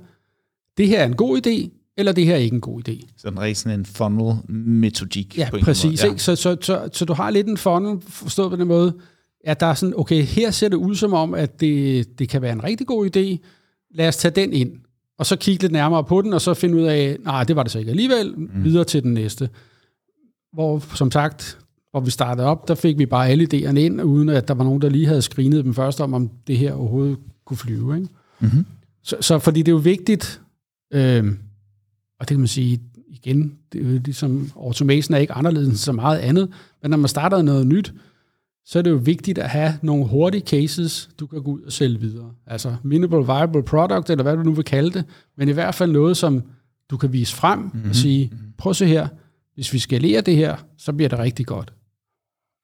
[0.76, 3.08] det her er en god idé, eller det her er ikke en god idé.
[3.16, 5.38] Sådan rigtig sådan en funnel-metodik.
[5.38, 6.02] Ja, på en præcis.
[6.02, 6.12] måde.
[6.12, 6.18] Ja.
[6.18, 8.94] Så, så, så, så du har lidt en funnel, forstået på den måde,
[9.44, 12.42] at der er sådan, okay, her ser det ud som om, at det, det kan
[12.42, 13.46] være en rigtig god idé,
[13.94, 14.72] lad os tage den ind,
[15.18, 17.62] og så kigge lidt nærmere på den, og så finde ud af, nej, det var
[17.62, 18.64] det så ikke alligevel, mm.
[18.64, 19.48] videre til den næste.
[20.52, 21.58] Hvor, som sagt,
[21.90, 24.64] hvor vi startede op, der fik vi bare alle idéerne ind, uden at der var
[24.64, 27.96] nogen, der lige havde screenet dem først om, om det her overhovedet kunne flyve.
[27.96, 28.08] Ikke?
[28.40, 28.66] Mhm.
[29.02, 30.40] Så, så fordi det er jo vigtigt,
[30.92, 31.24] øh,
[32.20, 35.76] og det kan man sige igen, det er jo ligesom, automation er ikke anderledes end
[35.76, 36.48] så meget andet,
[36.82, 37.94] men når man starter noget nyt,
[38.64, 41.72] så er det jo vigtigt at have nogle hurtige cases, du kan gå ud og
[41.72, 42.30] sælge videre.
[42.46, 45.04] Altså minimal viable product, eller hvad du nu vil kalde det,
[45.36, 46.42] men i hvert fald noget, som
[46.90, 47.88] du kan vise frem mm-hmm.
[47.88, 49.08] og sige, prøv at se her,
[49.54, 51.72] hvis vi skalerer det her, så bliver det rigtig godt.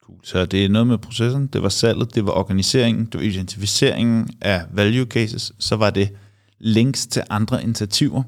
[0.05, 0.19] Cool.
[0.25, 4.29] Så det er noget med processen, det var salget, det var organiseringen, det var identificeringen
[4.41, 6.09] af value cases, så var det
[6.59, 8.23] links til andre initiativer.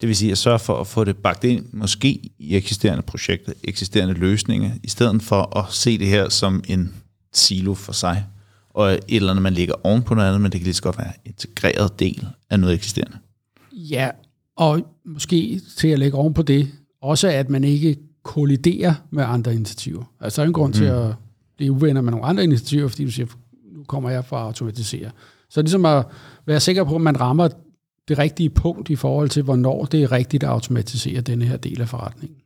[0.00, 3.52] Det vil sige at sørge for at få det bagt ind, måske i eksisterende projekter,
[3.64, 6.94] eksisterende løsninger, i stedet for at se det her som en
[7.32, 8.26] silo for sig,
[8.70, 10.82] og et eller andet, man ligger oven på noget andet, men det kan lige så
[10.82, 13.16] godt være en integreret del af noget eksisterende.
[13.72, 14.10] Ja,
[14.56, 16.68] og måske til at lægge oven på det,
[17.02, 20.04] også at man ikke kolliderer med andre initiativer.
[20.20, 20.78] Altså, der er en grund mm.
[20.78, 21.14] til at
[21.56, 23.26] blive uvenner med nogle andre initiativer, fordi du siger,
[23.72, 25.10] nu kommer jeg fra at automatisere.
[25.50, 26.06] Så ligesom at
[26.46, 27.48] være sikker på, at man rammer
[28.08, 31.80] det rigtige punkt i forhold til, hvornår det er rigtigt at automatisere denne her del
[31.80, 32.38] af forretningen.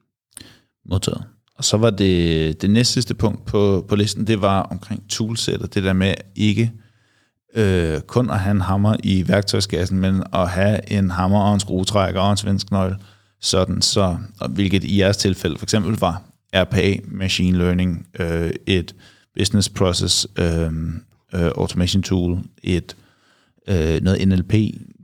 [0.91, 1.25] Modtaget.
[1.55, 5.75] Og så var det det næste sidste punkt på, på listen, det var omkring toolsættet,
[5.75, 6.73] Det der med ikke
[7.55, 11.61] øh, kun at have en hammer i værktøjskassen, men at have en hammer og en
[11.61, 12.97] skruetrækker og en svensk nøgle,
[13.41, 16.23] sådan så, og hvilket i jeres tilfælde for eksempel var
[16.55, 18.95] RPA, Machine Learning, øh, et
[19.39, 20.73] Business Process øh,
[21.35, 22.97] øh, Automation Tool, et
[23.69, 24.55] øh, noget NLP,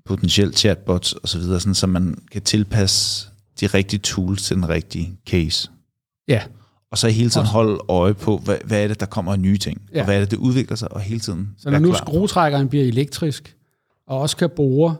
[0.07, 3.29] potentielt chatbots osv., sådan, så man kan tilpasse
[3.61, 5.71] de rigtige tools til den rigtige case.
[6.29, 6.43] Ja.
[6.91, 9.59] Og så hele tiden holde øje på, hvad, hvad er det, der kommer af nye
[9.59, 9.99] ting, ja.
[9.99, 12.85] og hvad er det, det udvikler sig, og hele tiden Så når nu skruetrækkeren bliver
[12.85, 13.57] elektrisk,
[14.07, 14.97] og også kan bore,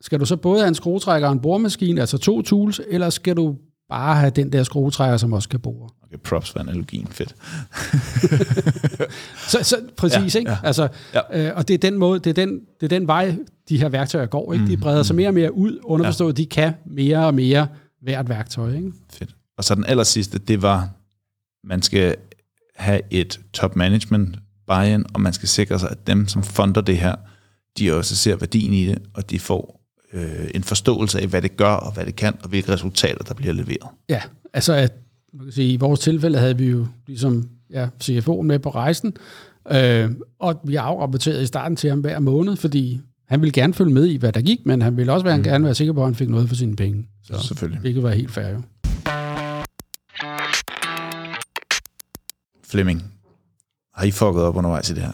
[0.00, 3.36] skal du så både have en skruetrækker og en boremaskine, altså to tools, eller skal
[3.36, 3.56] du
[3.88, 5.88] bare have den der skruetrækker, som også kan bore?
[6.12, 7.34] Okay, props for analogien, fedt.
[9.52, 10.50] så, så præcis, ja, ikke?
[10.50, 10.56] Ja.
[10.62, 11.48] Altså, ja.
[11.48, 13.36] Øh, og det er den måde, det er den, det er den vej,
[13.68, 14.66] de her værktøjer går, ikke?
[14.66, 15.16] De mm, breder sig mm.
[15.16, 16.42] mere og mere ud, underforstået, ja.
[16.42, 17.66] de kan mere og mere
[18.02, 18.92] hvert værktøj, ikke?
[19.12, 19.34] Fedt.
[19.58, 20.90] Og så den aller sidste, det var,
[21.64, 22.16] man skal
[22.76, 26.98] have et top management buy-in, og man skal sikre sig, at dem, som fonder det
[26.98, 27.14] her,
[27.78, 29.80] de også ser værdien i det, og de får
[30.12, 33.34] øh, en forståelse af, hvad det gør, og hvad det kan, og hvilke resultater, der
[33.34, 33.88] bliver leveret.
[34.08, 34.22] Ja,
[34.52, 34.92] altså at,
[35.34, 39.16] man kan sige, i vores tilfælde havde vi jo ligesom ja, CFO'en med på rejsen,
[39.72, 43.92] øh, og vi afrapporterede i starten til ham hver måned, fordi han ville gerne følge
[43.92, 45.42] med i, hvad der gik, men han ville også være, mm.
[45.42, 47.08] gerne være sikker på, at han fik noget for sine penge.
[47.24, 47.80] Så Selvfølgelig.
[47.80, 48.62] Hvilket var helt fair jo.
[52.64, 53.12] Flemming,
[53.94, 55.12] har I fucket op undervejs i det her?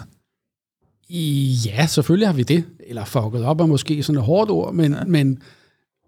[1.67, 2.65] Ja, selvfølgelig har vi det.
[2.87, 5.05] Eller fucket op er måske sådan et hårdt ord, men, ja.
[5.05, 5.43] men,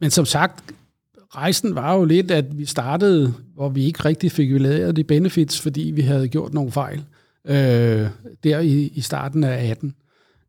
[0.00, 0.74] men som sagt,
[1.36, 5.60] rejsen var jo lidt, at vi startede, hvor vi ikke rigtig fik lavet de benefits,
[5.60, 7.04] fordi vi havde gjort nogle fejl
[7.44, 8.08] øh,
[8.44, 9.94] der i, i starten af 18.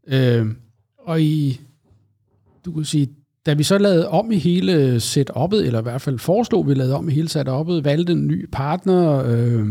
[0.08, 0.48] Øh,
[1.00, 1.62] og i,
[2.65, 3.10] du kan sige,
[3.46, 6.96] da vi så lavede om i hele setup'et, eller i hvert fald foreslog, vi lavede
[6.96, 9.67] om i hele setup'et, valgte en ny partner, øh,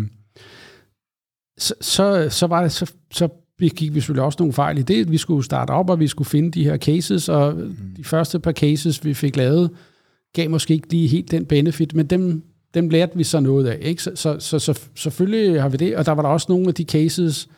[1.58, 5.10] så, så, så, var det, så, så gik vi selvfølgelig også nogle fejl i det.
[5.10, 7.76] Vi skulle starte op, og vi skulle finde de her cases, og mm.
[7.96, 9.70] de første par cases, vi fik lavet,
[10.32, 12.42] gav måske ikke lige helt den benefit, men dem,
[12.74, 13.78] dem lærte vi så noget af.
[13.82, 14.02] Ikke?
[14.02, 16.74] Så, så, så, så selvfølgelig har vi det, og der var der også nogle af
[16.74, 17.48] de cases,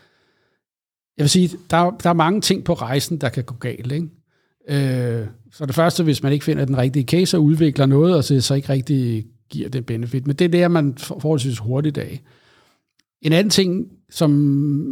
[1.16, 3.92] jeg vil sige, der, der er mange ting på rejsen, der kan gå galt.
[3.92, 4.08] Ikke?
[4.68, 8.24] Øh, så det første, hvis man ikke finder den rigtige case og udvikler noget, og
[8.24, 10.26] så, så ikke rigtig giver det benefit.
[10.26, 12.22] Men det er det, man forholdsvis hurtigt af.
[13.22, 14.30] En anden ting, som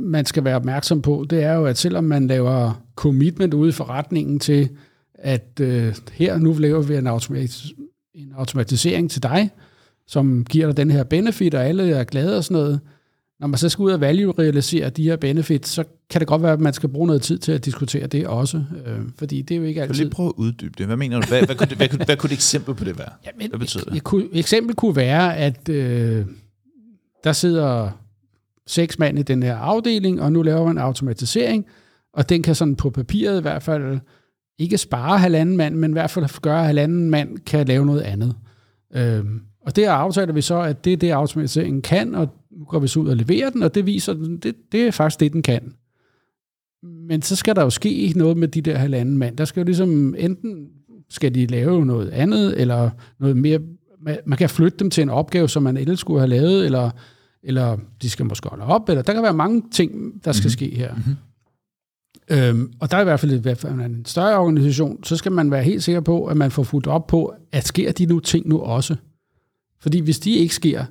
[0.06, 3.72] man skal være opmærksom på, det er jo, at selvom man laver commitment ude i
[3.72, 4.68] forretningen til,
[5.22, 7.74] at øh, her nu laver vi en, automatis-
[8.14, 9.50] en automatisering til dig,
[10.06, 12.80] som giver dig den her benefit, og alle er glade og sådan noget.
[13.40, 16.52] Når man så skal ud og value-realisere de her benefits, så kan det godt være,
[16.52, 19.58] at man skal bruge noget tid til at diskutere det også, øh, fordi det er
[19.58, 19.94] jo ikke altid...
[19.94, 20.86] Kan lige prøve at uddybe det?
[20.86, 21.26] Hvad mener du?
[21.28, 23.08] Hvad, hvad, kunne, det, hvad, kunne, hvad kunne et eksempel på det være?
[23.26, 23.96] Ja, men, hvad betyder det?
[23.96, 26.26] Et, et eksempel kunne være, at øh,
[27.24, 27.90] der sidder
[28.66, 31.66] seks mand i den her afdeling, og nu laver man en automatisering,
[32.12, 33.98] og den kan sådan på papiret i hvert fald
[34.60, 38.00] ikke spare halvanden mand, men i hvert fald gøre, at halvanden mand kan lave noget
[38.00, 38.34] andet.
[38.94, 42.78] Øhm, og det aftaler vi så, at det er det, automatiseringen kan, og nu går
[42.78, 45.32] vi så ud og leverer den, og det viser, at det, det er faktisk det,
[45.32, 45.74] den kan.
[46.82, 49.36] Men så skal der jo ske noget med de der halvanden mand.
[49.36, 50.68] Der skal jo ligesom, enten
[51.10, 53.58] skal de lave noget andet, eller noget mere,
[54.26, 56.90] man kan flytte dem til en opgave, som man ellers skulle have lavet, eller
[57.42, 60.50] eller de skal måske holde op, eller der kan være mange ting, der skal mm-hmm.
[60.50, 60.94] ske her.
[60.94, 61.16] Mm-hmm.
[62.30, 65.32] Øhm, og der er i hvert fald, i hvert fald en større organisation, så skal
[65.32, 68.20] man være helt sikker på, at man får fuldt op på, at sker de nu
[68.20, 68.96] ting nu også.
[69.80, 70.84] Fordi hvis de ikke sker,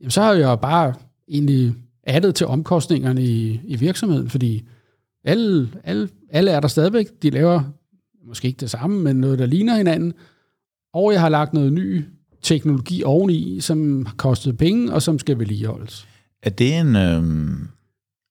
[0.00, 0.94] jamen så har jeg jo bare
[1.28, 1.74] egentlig
[2.06, 4.64] addet til omkostningerne i, i virksomheden, fordi
[5.24, 7.62] alle, alle, alle er der stadigvæk, de laver
[8.26, 10.12] måske ikke det samme, men noget, der ligner hinanden,
[10.92, 12.04] og jeg har lagt noget ny
[12.42, 16.08] teknologi oveni, som har kostet penge, og som skal vedligeholdes.
[16.42, 17.22] Er det en, øh,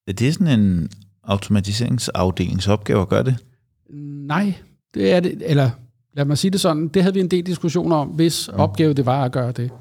[0.08, 0.89] er det sådan en
[1.24, 3.36] automatiseringsafdelingsopgave at gøre det?
[4.28, 4.54] Nej,
[4.94, 5.70] det er det, eller
[6.14, 8.54] lad mig sige det sådan, det havde vi en del diskussioner om, hvis ja.
[8.54, 9.72] opgave det var at gøre det.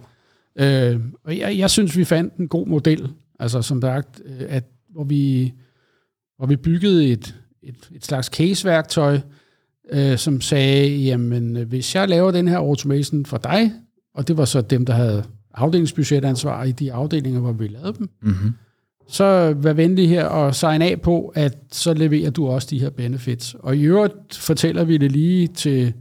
[0.56, 3.08] Øh, og jeg, jeg synes, vi fandt en god model,
[3.40, 5.52] altså som sagt, øh, at, hvor, vi,
[6.36, 9.20] hvor vi byggede et, et, et slags case-værktøj,
[9.92, 13.72] øh, som sagde, jamen hvis jeg laver den her automation for dig,
[14.14, 15.24] og det var så dem, der havde
[15.54, 18.52] afdelingsbudgetansvar i de afdelinger, hvor vi lavede dem, Mm-hmm.
[19.08, 22.90] Så vær venlig her og sign af på, at så leverer du også de her
[22.90, 23.56] benefits.
[23.58, 25.92] Og i øvrigt fortæller vi det lige til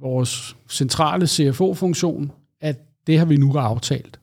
[0.00, 4.20] vores centrale CFO-funktion, at det har vi nu aftalt.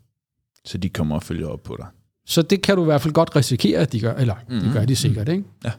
[0.66, 1.88] Så de kommer og følger op på dig.
[2.26, 4.64] Så det kan du i hvert fald godt risikere, at de gør, eller mm-hmm.
[4.64, 5.44] det gør de sikkert, ikke?
[5.66, 5.72] Ja.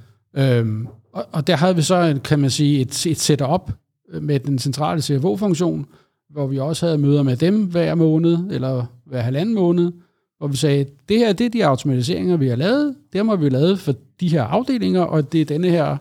[0.58, 3.72] Øhm, og, og der havde vi så, en, kan man sige, et, et setup
[4.20, 5.86] med den centrale CFO-funktion,
[6.30, 9.92] hvor vi også havde møder med dem hver måned, eller hver halvanden måned,
[10.40, 13.48] hvor vi sagde, det her det er de automatiseringer, vi har lavet, dem har vi
[13.48, 15.96] lavet for de her afdelinger, og det er denne her,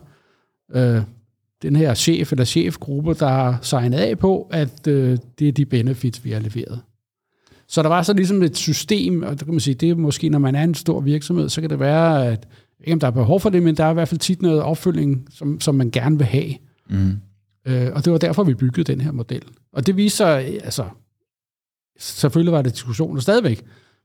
[0.74, 1.02] øh,
[1.62, 5.66] den her chef eller chefgruppe, der har signet af på, at øh, det er de
[5.66, 6.80] benefits, vi har leveret.
[7.68, 10.28] Så der var så ligesom et system, og det kan man sige, det er måske,
[10.28, 12.48] når man er en stor virksomhed, så kan det være, at
[12.80, 14.62] ikke om der er behov for det, men der er i hvert fald tit noget
[14.62, 16.54] opfølging, som, som man gerne vil have.
[16.90, 17.16] Mm.
[17.66, 19.42] Øh, og det var derfor, vi byggede den her model.
[19.72, 20.84] Og det viser altså,
[21.98, 23.64] selvfølgelig var det diskussioner stadigvæk,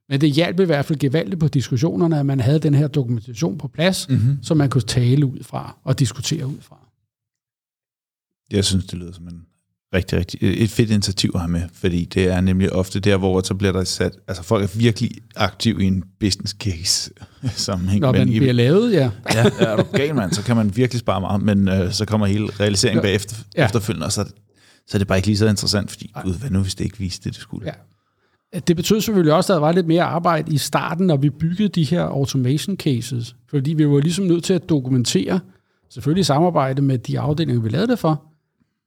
[0.09, 3.57] men det hjalp i hvert fald gevaldigt på diskussionerne, at man havde den her dokumentation
[3.57, 4.37] på plads, Mm-hmm.
[4.43, 6.77] som man kunne tale ud fra og diskutere ud fra.
[8.51, 9.41] Jeg synes, det lyder som en
[9.93, 13.41] rigtig, rigtig, et fedt initiativ at have med, fordi det er nemlig ofte der, hvor
[13.41, 17.11] så bliver der sat, altså folk er virkelig aktive i en business case
[17.67, 18.01] sammenhæng.
[18.01, 19.11] Når men man i- bliver lavet, ja.
[19.33, 22.27] ja, er du gal, mand, så kan man virkelig spare meget, men øh, så kommer
[22.27, 23.65] hele realiseringen bagefter, Ja.
[23.65, 24.33] efterfølgende, og så, det-
[24.87, 26.97] så er det bare ikke lige så interessant, fordi gud, hvad nu, hvis det ikke
[26.99, 27.65] viste det, det skulle?
[27.65, 27.73] Ja.
[28.67, 31.69] Det betød selvfølgelig også, at der var lidt mere arbejde i starten, når vi byggede
[31.69, 33.35] de her automation cases.
[33.49, 35.39] Fordi vi var ligesom nødt til at dokumentere,
[35.89, 38.23] selvfølgelig i samarbejde med de afdelinger, vi lavede det for,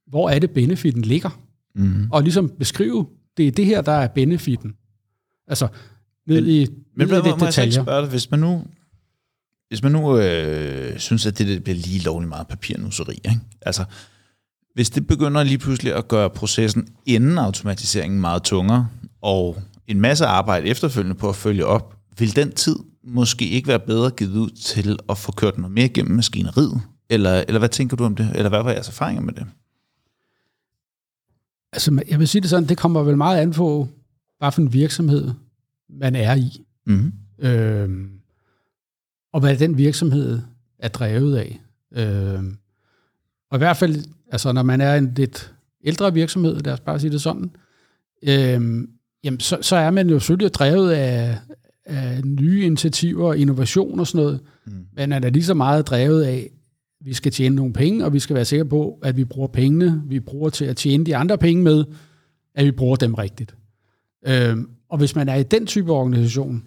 [0.07, 1.39] hvor er det benefitten ligger.
[1.75, 2.07] Mm-hmm.
[2.11, 4.73] Og ligesom beskrive, det er det her, der er benefitten.
[5.47, 5.67] Altså,
[6.27, 7.71] ned Men- i, Men ned i hvad, det detaljer.
[7.83, 8.63] spørge dig, hvis man nu,
[9.67, 13.39] hvis man nu øh, synes, at det, det bliver lige lovligt meget papirnusseri, ikke?
[13.61, 13.83] altså
[14.73, 18.87] hvis det begynder lige pludselig at gøre processen inden automatiseringen meget tungere,
[19.21, 23.79] og en masse arbejde efterfølgende på at følge op, vil den tid måske ikke være
[23.79, 26.81] bedre givet ud til at få kørt noget mere igennem maskineriet?
[27.09, 28.31] Eller, eller hvad tænker du om det?
[28.35, 29.45] Eller hvad var jeres erfaringer med det?
[31.73, 33.87] Altså, jeg vil sige det sådan, det kommer vel meget an på,
[34.37, 35.31] hvad for en virksomhed
[35.89, 36.65] man er i.
[36.85, 37.13] Mm-hmm.
[37.39, 38.11] Øhm,
[39.33, 40.41] og hvad den virksomhed
[40.79, 41.61] er drevet af.
[41.91, 42.57] Øhm,
[43.51, 45.53] og i hvert fald, altså når man er en lidt
[45.83, 47.51] ældre virksomhed, lad os bare sige det sådan,
[48.23, 48.89] øhm,
[49.23, 51.37] jamen så, så er man jo selvfølgelig drevet af,
[51.85, 54.73] af nye initiativer innovation og sådan noget, Mm.
[54.95, 56.49] men er da lige så meget drevet af,
[57.01, 59.47] at vi skal tjene nogle penge, og vi skal være sikre på, at vi bruger
[59.47, 61.85] pengene, vi bruger til at tjene de andre penge med,
[62.55, 63.55] at vi bruger dem rigtigt.
[64.27, 66.63] Øhm, og hvis man er i den type organisation,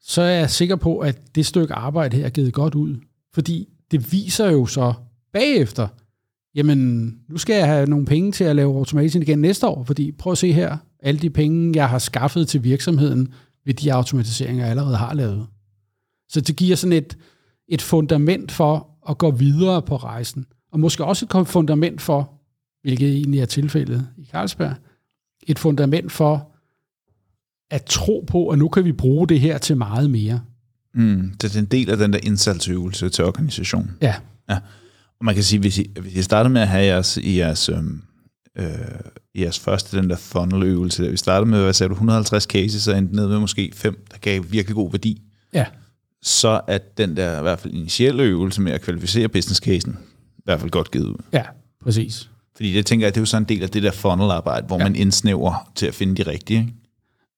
[0.00, 2.96] så er jeg sikker på, at det stykke arbejde her er givet godt ud.
[3.34, 4.94] Fordi det viser jo så
[5.32, 5.88] bagefter,
[6.54, 10.12] jamen, nu skal jeg have nogle penge til at lave automation igen næste år, fordi
[10.12, 13.28] prøv at se her, alle de penge, jeg har skaffet til virksomheden
[13.66, 15.46] ved de automatiseringer, jeg allerede har lavet.
[16.28, 17.16] Så det giver sådan et,
[17.68, 20.46] et fundament for at gå videre på rejsen.
[20.72, 22.32] Og måske også et fundament for,
[22.82, 24.74] hvilket egentlig er tilfældet i Carlsberg,
[25.46, 26.52] et fundament for
[27.70, 30.40] at tro på, at nu kan vi bruge det her til meget mere.
[30.94, 31.32] Mm.
[31.40, 33.96] Det er en del af den der indsatsøvelse til organisationen.
[34.00, 34.14] Ja,
[35.18, 37.68] Og man kan sige, hvis I, hvis I startede med at have jeres, i jeres,
[37.68, 38.02] øhm,
[38.56, 38.66] øh,
[39.34, 42.98] jeres første, den der funnel-øvelse, der vi startede med, hvad sagde du, 150 cases, og
[42.98, 45.22] endte ned med måske fem, der gav virkelig god værdi,
[45.54, 45.66] ja,
[46.22, 49.96] så er den der i hvert fald initielle øvelse med at kvalificere business casen
[50.38, 51.16] i hvert fald godt givet ud.
[51.32, 51.42] ja,
[51.82, 52.30] præcis.
[52.56, 54.78] Fordi det tænker jeg, det er jo sådan en del af det der funnel-arbejde, hvor
[54.78, 54.84] Ja.
[54.84, 56.60] man indsnæver til at finde de rigtige.
[56.60, 56.72] Ikke?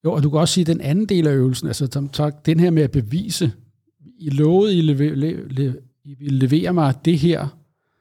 [0.05, 2.45] Jo, og du kan også sige, at den anden del af øvelsen, altså som sagt,
[2.45, 3.51] den her med at bevise,
[4.19, 7.47] I lovede, I, leve, le, le, I vil levere mig det her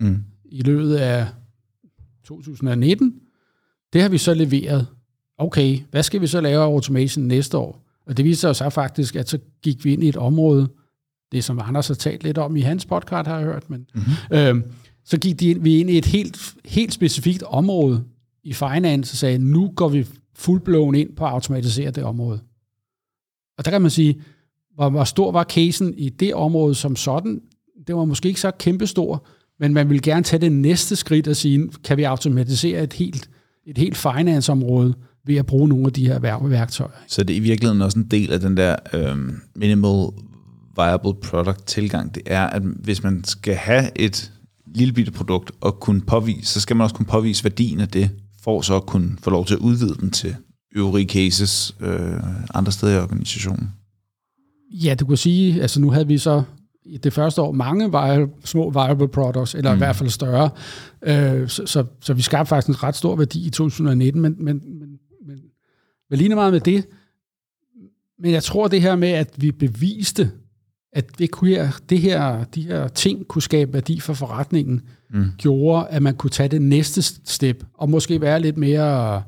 [0.01, 0.25] Mm.
[0.45, 1.27] i løbet af
[2.29, 3.15] 2019.
[3.93, 4.87] Det har vi så leveret.
[5.39, 7.85] Okay, hvad skal vi så lave af automation næste år?
[8.07, 10.69] Og det viser sig så faktisk, at så gik vi ind i et område,
[11.33, 14.37] det som Anders har talt lidt om i hans podcast, har jeg hørt, men mm-hmm.
[14.37, 14.63] øhm,
[15.05, 18.05] så gik de ind, vi ind i et helt, helt specifikt område
[18.45, 22.41] i finance og sagde, nu går vi fuldblåen ind på at automatisere det område.
[23.59, 24.23] Og der kan man sige,
[24.75, 27.41] hvor, hvor stor var casen i det område som sådan?
[27.87, 29.27] Det var måske ikke så kæmpestor,
[29.61, 33.31] men man vil gerne tage det næste skridt og sige, kan vi automatisere et helt,
[33.67, 34.95] et helt finance-område
[35.27, 36.91] ved at bruge nogle af de her vær- værktøjer?
[37.07, 40.09] Så det er i virkeligheden også en del af den der øhm, minimal
[40.77, 42.15] viable product tilgang.
[42.15, 44.33] Det er, at hvis man skal have et
[44.75, 48.11] lille bitte produkt og kunne påvise, så skal man også kunne påvise værdien af det,
[48.43, 50.37] for så at kunne få lov til at udvide den til
[50.77, 52.13] øvrige cases øh,
[52.55, 53.69] andre steder i organisationen.
[54.73, 56.43] Ja, du kan sige, altså nu havde vi så
[56.97, 59.77] det første år mange viable, små viable products, eller mm.
[59.77, 60.51] i hvert fald større.
[61.03, 64.63] Øh, så, så, så vi skabte faktisk en ret stor værdi i 2019, men, men,
[64.67, 65.39] men, men,
[66.11, 66.85] men lige meget med det,
[68.19, 70.31] men jeg tror det her med, at vi beviste,
[70.93, 75.31] at det, kunne, det her, de her ting kunne skabe værdi for forretningen, mm.
[75.39, 79.23] gjorde, at man kunne tage det næste step, og måske være lidt mere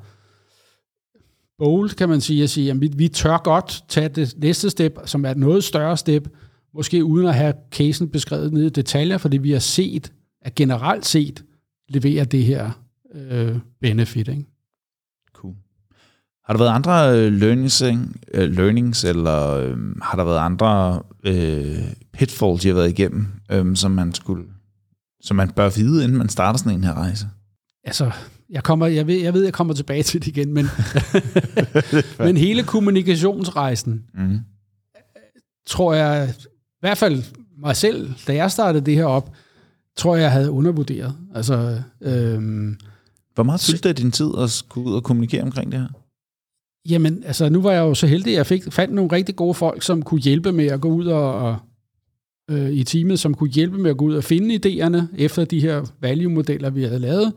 [1.58, 4.98] bold, kan man sige, at sige, at vi, vi tør godt tage det næste step,
[5.04, 6.28] som er et noget større step,
[6.74, 10.12] måske uden at have casen beskrevet ned i detaljer, fordi vi har set,
[10.42, 11.44] at generelt set
[11.88, 12.70] leverer det her
[13.14, 14.28] øh, benefit.
[14.28, 14.44] Ikke?
[15.32, 15.54] Cool.
[16.44, 17.82] Har der været andre øh, learnings,
[18.34, 23.76] øh, learnings eller øh, har der været andre øh, pitfalls, I har været igennem, øh,
[23.76, 24.44] som man skulle
[25.20, 27.26] som man bør vide, inden man starter sådan en her rejse?
[27.84, 28.10] Altså,
[28.50, 30.66] jeg, kommer, jeg, ved, jeg ved, jeg kommer tilbage til det igen, men,
[32.26, 34.38] men hele kommunikationsrejsen, mm.
[35.66, 36.34] tror jeg,
[36.80, 37.22] i hvert fald
[37.58, 39.32] mig selv, da jeg startede det her op,
[39.96, 41.14] tror jeg, jeg havde undervurderet.
[41.34, 42.76] Altså, øhm,
[43.34, 45.88] Hvor meget fyldte det din tid at skulle ud og kommunikere omkring det her?
[46.88, 49.54] Jamen, altså nu var jeg jo så heldig, at jeg fik, fandt nogle rigtig gode
[49.54, 51.56] folk, som kunne hjælpe med at gå ud og, og
[52.50, 55.60] øh, i teamet, som kunne hjælpe med at gå ud og finde idéerne efter de
[55.60, 57.32] her value-modeller, vi havde lavet,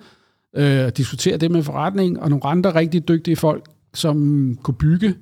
[0.56, 5.16] øh, diskutere det med forretning, og nogle andre rigtig dygtige folk, som kunne bygge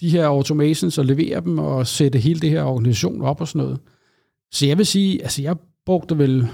[0.00, 3.62] de her automations og levere dem og sætte hele det her organisation op og sådan
[3.62, 3.78] noget.
[4.52, 6.48] Så jeg vil sige, altså jeg brugte vel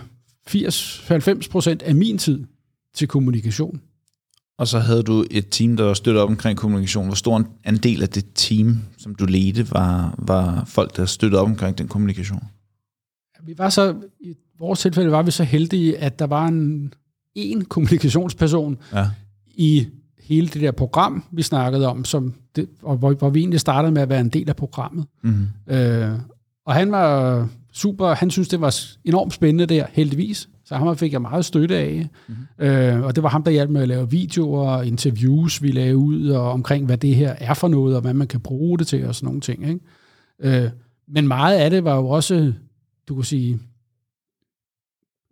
[0.50, 2.44] 80-90 procent af min tid
[2.94, 3.80] til kommunikation.
[4.58, 7.06] Og så havde du et team, der støttede op omkring kommunikation.
[7.06, 11.40] Hvor stor en del af det team, som du ledte, var, var folk, der støttede
[11.40, 12.42] op omkring den kommunikation?
[13.46, 16.94] Vi var så, i vores tilfælde var vi så heldige, at der var en,
[17.34, 19.10] en kommunikationsperson ja.
[19.46, 19.86] i
[20.24, 23.92] hele det der program, vi snakkede om, som det, og hvor, hvor vi egentlig startede
[23.92, 25.06] med at være en del af programmet.
[25.22, 25.74] Mm-hmm.
[25.74, 26.18] Øh,
[26.66, 30.48] og han var super, han synes det var enormt spændende der, heldigvis.
[30.64, 32.08] Så ham fik jeg meget støtte af.
[32.28, 32.66] Mm-hmm.
[32.66, 35.96] Øh, og det var ham, der hjalp med at lave videoer og interviews, vi lavede
[35.96, 38.86] ud og omkring, hvad det her er for noget, og hvad man kan bruge det
[38.86, 39.68] til og sådan nogle ting.
[39.68, 40.64] Ikke?
[40.64, 40.70] Øh,
[41.08, 42.52] men meget af det var jo også,
[43.08, 43.58] du kunne sige,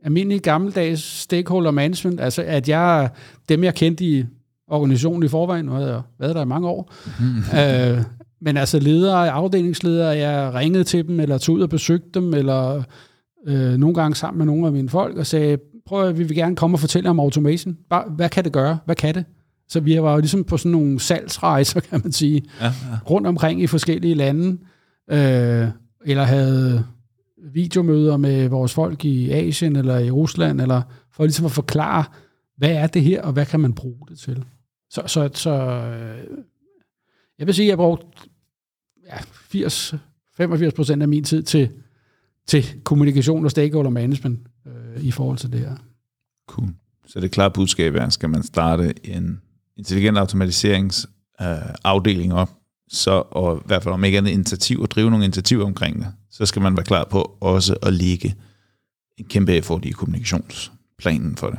[0.05, 3.11] almindelig gammeldags stakeholder management, altså at jeg,
[3.49, 4.25] dem jeg kendte i
[4.73, 7.59] organisationen i forvejen, nu havde jeg været der i mange år, mm.
[7.59, 8.05] øh,
[8.41, 12.83] men altså ledere, afdelingsledere, jeg ringede til dem, eller tog ud og besøgte dem, eller
[13.47, 16.37] øh, nogle gange sammen med nogle af mine folk, og sagde, prøv at vi vil
[16.37, 17.77] gerne komme og fortælle om automation.
[17.91, 18.79] Bare, hvad kan det gøre?
[18.85, 19.25] Hvad kan det?
[19.69, 22.73] Så vi var jo ligesom på sådan nogle salgsrejser, kan man sige, ja, ja.
[23.11, 24.59] rundt omkring i forskellige lande,
[25.11, 25.69] øh,
[26.05, 26.85] eller havde
[27.53, 32.05] videomøder med vores folk i Asien eller i Rusland, eller for ligesom at forklare,
[32.57, 34.45] hvad er det her, og hvad kan man bruge det til.
[34.93, 36.25] Så, så, så øh,
[37.39, 38.07] jeg vil sige, at jeg brugte
[39.07, 39.95] ja, 80,
[40.37, 41.71] 85 procent af min tid til,
[42.47, 45.77] til kommunikation og stakeholder management øh, i forhold til det her.
[46.49, 46.69] Cool.
[47.07, 49.41] Så det klare budskab er, skal man starte en
[49.77, 52.51] intelligent automatiseringsafdeling øh, op,
[52.89, 56.07] så, og i hvert fald om ikke andet initiativ, og drive nogle initiativer omkring det,
[56.31, 58.35] så skal man være klar på også at ligge
[59.19, 61.59] en kæmpe effort i kommunikationsplanen for det.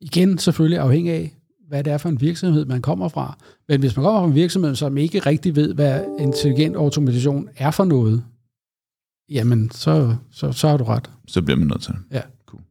[0.00, 1.37] Igen selvfølgelig afhængig af,
[1.68, 3.38] hvad det er for en virksomhed, man kommer fra.
[3.68, 7.70] Men hvis man kommer fra en virksomhed, som ikke rigtig ved, hvad intelligent automation er
[7.70, 8.24] for noget,
[9.30, 11.10] jamen, så, så, så har du ret.
[11.26, 12.00] Så bliver man nødt til det.
[12.10, 12.22] Ja.
[12.46, 12.62] Cool.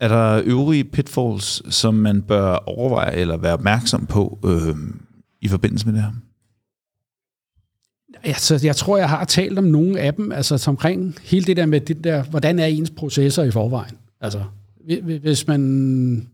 [0.00, 4.76] Er der øvrige pitfalls, som man bør overveje eller være opmærksom på øh,
[5.40, 6.12] i forbindelse med det her?
[8.22, 11.66] Altså, jeg tror, jeg har talt om nogle af dem, altså omkring hele det der
[11.66, 13.98] med, det der, hvordan er ens processer i forvejen.
[14.20, 14.44] Altså,
[15.20, 16.30] hvis man,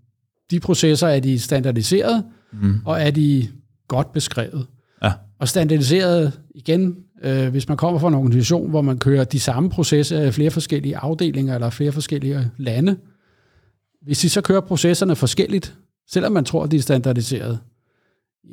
[0.50, 2.80] de processer, er de standardiseret, mm.
[2.84, 3.48] og er de
[3.88, 4.66] godt beskrevet.
[5.02, 5.12] Ja.
[5.38, 9.70] Og standardiseret, igen, øh, hvis man kommer fra en organisation, hvor man kører de samme
[9.70, 12.96] processer i flere forskellige afdelinger, eller flere forskellige lande,
[14.02, 15.74] hvis de så kører processerne forskelligt,
[16.10, 17.58] selvom man tror, at de er standardiseret,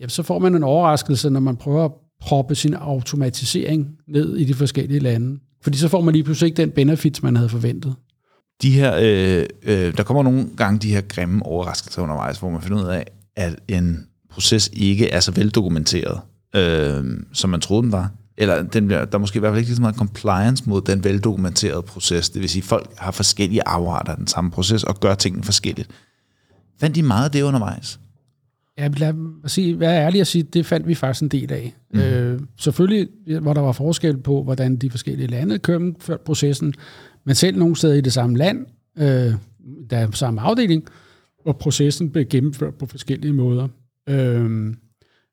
[0.02, 4.44] ja, så får man en overraskelse, når man prøver at proppe sin automatisering ned i
[4.44, 5.40] de forskellige lande.
[5.62, 7.96] Fordi så får man lige pludselig ikke den benefits, man havde forventet.
[8.62, 12.62] De her, øh, øh, der kommer nogle gange de her grimme overraskelser undervejs, hvor man
[12.62, 13.06] finder ud af,
[13.36, 16.20] at en proces ikke er så veldokumenteret,
[16.56, 17.04] øh,
[17.34, 18.12] som man troede den var.
[18.38, 21.04] Eller den bliver, der er måske i hvert fald ikke så meget compliance mod den
[21.04, 22.30] veldokumenterede proces.
[22.30, 25.44] Det vil sige, at folk har forskellige afarter af den samme proces og gør tingene
[25.44, 25.90] forskelligt.
[26.80, 28.00] Fandt de meget af det undervejs?
[28.78, 31.76] Ja, lad mig sige, være ærlig at sige, det fandt vi faktisk en del af.
[31.94, 32.00] Mm.
[32.00, 33.08] Øh, selvfølgelig,
[33.42, 35.94] hvor der var forskel på, hvordan de forskellige lande kørte
[36.26, 36.74] processen,
[37.26, 38.66] men selv nogle steder i det samme land,
[38.98, 39.34] øh,
[39.90, 40.84] der er samme afdeling,
[41.44, 43.68] hvor processen blev gennemført på forskellige måder.
[44.10, 44.74] Øh,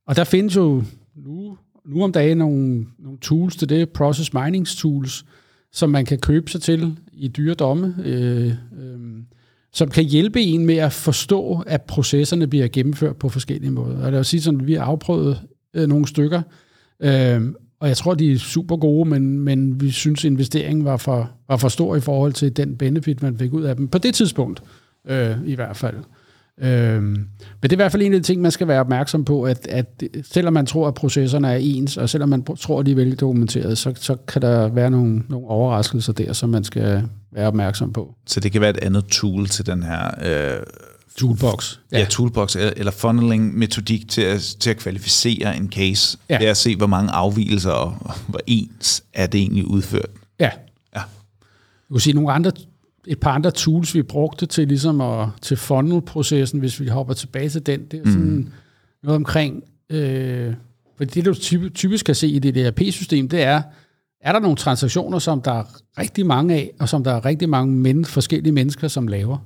[0.07, 0.83] og der findes jo
[1.17, 5.25] nu, nu om dagen nogle, nogle tools til det, process mining tools,
[5.73, 9.23] som man kan købe sig til i dyre domme, øh, øh,
[9.73, 13.99] som kan hjælpe en med at forstå, at processerne bliver gennemført på forskellige måder.
[13.99, 15.41] Og det vil sige sådan, at vi har afprøvet
[15.75, 16.43] øh, nogle stykker,
[17.01, 17.43] øh,
[17.81, 21.57] og jeg tror, de er super gode, men, men vi synes, investeringen var for, var
[21.57, 23.89] for stor i forhold til den benefit, man fik ud af dem.
[23.89, 24.63] På det tidspunkt
[25.09, 25.97] øh, i hvert fald.
[26.61, 27.29] Øh, men
[27.63, 29.67] det er i hvert fald en af de ting, man skal være opmærksom på, at,
[29.67, 32.95] at selvom man tror, at processerne er ens, og selvom man tror, at de er
[32.95, 37.03] veldokumenterede, så, så kan der være nogle, nogle overraskelser der, som man skal
[37.33, 38.15] være opmærksom på.
[38.27, 40.11] Så det kan være et andet tool til den her...
[40.57, 40.63] Øh,
[41.19, 41.79] toolbox.
[41.93, 46.19] Ja, ja toolbox eller, funneling-metodik til at, til at kvalificere en case.
[46.29, 46.39] Ja.
[46.39, 50.11] Det er at se, hvor mange afvielser og hvor ens er det egentlig udført.
[50.41, 50.51] Ja.
[50.97, 51.01] ja.
[51.89, 52.53] Du kan sige, nogle andre
[53.09, 57.49] et par andre tools, vi brugte til ligesom at, til funnel-processen, hvis vi hopper tilbage
[57.49, 58.49] til den, det er sådan mm.
[59.03, 60.55] noget omkring, øh,
[60.97, 61.35] for det du
[61.75, 63.63] typisk kan se i det ERP-system, det er,
[64.21, 65.65] er der nogle transaktioner, som der er
[65.99, 69.39] rigtig mange af, og som der er rigtig mange men, forskellige mennesker, som laver.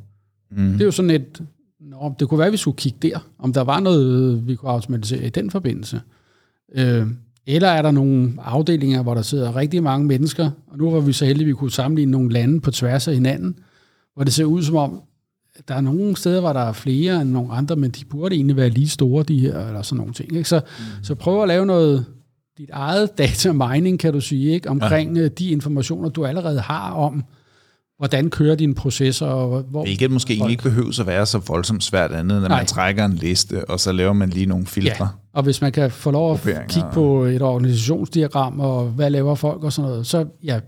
[0.50, 0.72] Mm.
[0.72, 1.42] Det er jo sådan et,
[1.90, 4.70] nå, det kunne være, at vi skulle kigge der, om der var noget, vi kunne
[4.70, 6.00] automatisere i den forbindelse.
[6.74, 7.06] Øh,
[7.46, 11.12] eller er der nogle afdelinger, hvor der sidder rigtig mange mennesker, og nu var vi
[11.12, 13.58] så heldige, at vi kunne sammenligne nogle lande på tværs af hinanden,
[14.14, 15.02] hvor det ser ud som om,
[15.68, 18.56] der er nogle steder, hvor der er flere end nogle andre, men de burde egentlig
[18.56, 20.36] være lige store, de her, eller sådan nogle ting.
[20.36, 20.48] Ikke?
[20.48, 21.04] Så, mm.
[21.04, 22.04] så prøv at lave noget,
[22.58, 24.70] dit eget data mining, kan du sige, ikke?
[24.70, 25.22] omkring ja.
[25.22, 27.24] Øh, de informationer, du allerede har om,
[28.02, 29.26] hvordan kører dine processer.
[29.26, 30.50] Og hvor Hvilket måske folk...
[30.50, 32.58] ikke behøver at være så voldsomt svært andet, når Nej.
[32.58, 35.04] man trækker en liste, og så laver man lige nogle filtre.
[35.04, 35.08] Ja.
[35.32, 39.64] Og hvis man kan få lov at kigge på et organisationsdiagram, og hvad laver folk
[39.64, 40.60] og sådan noget, så ja,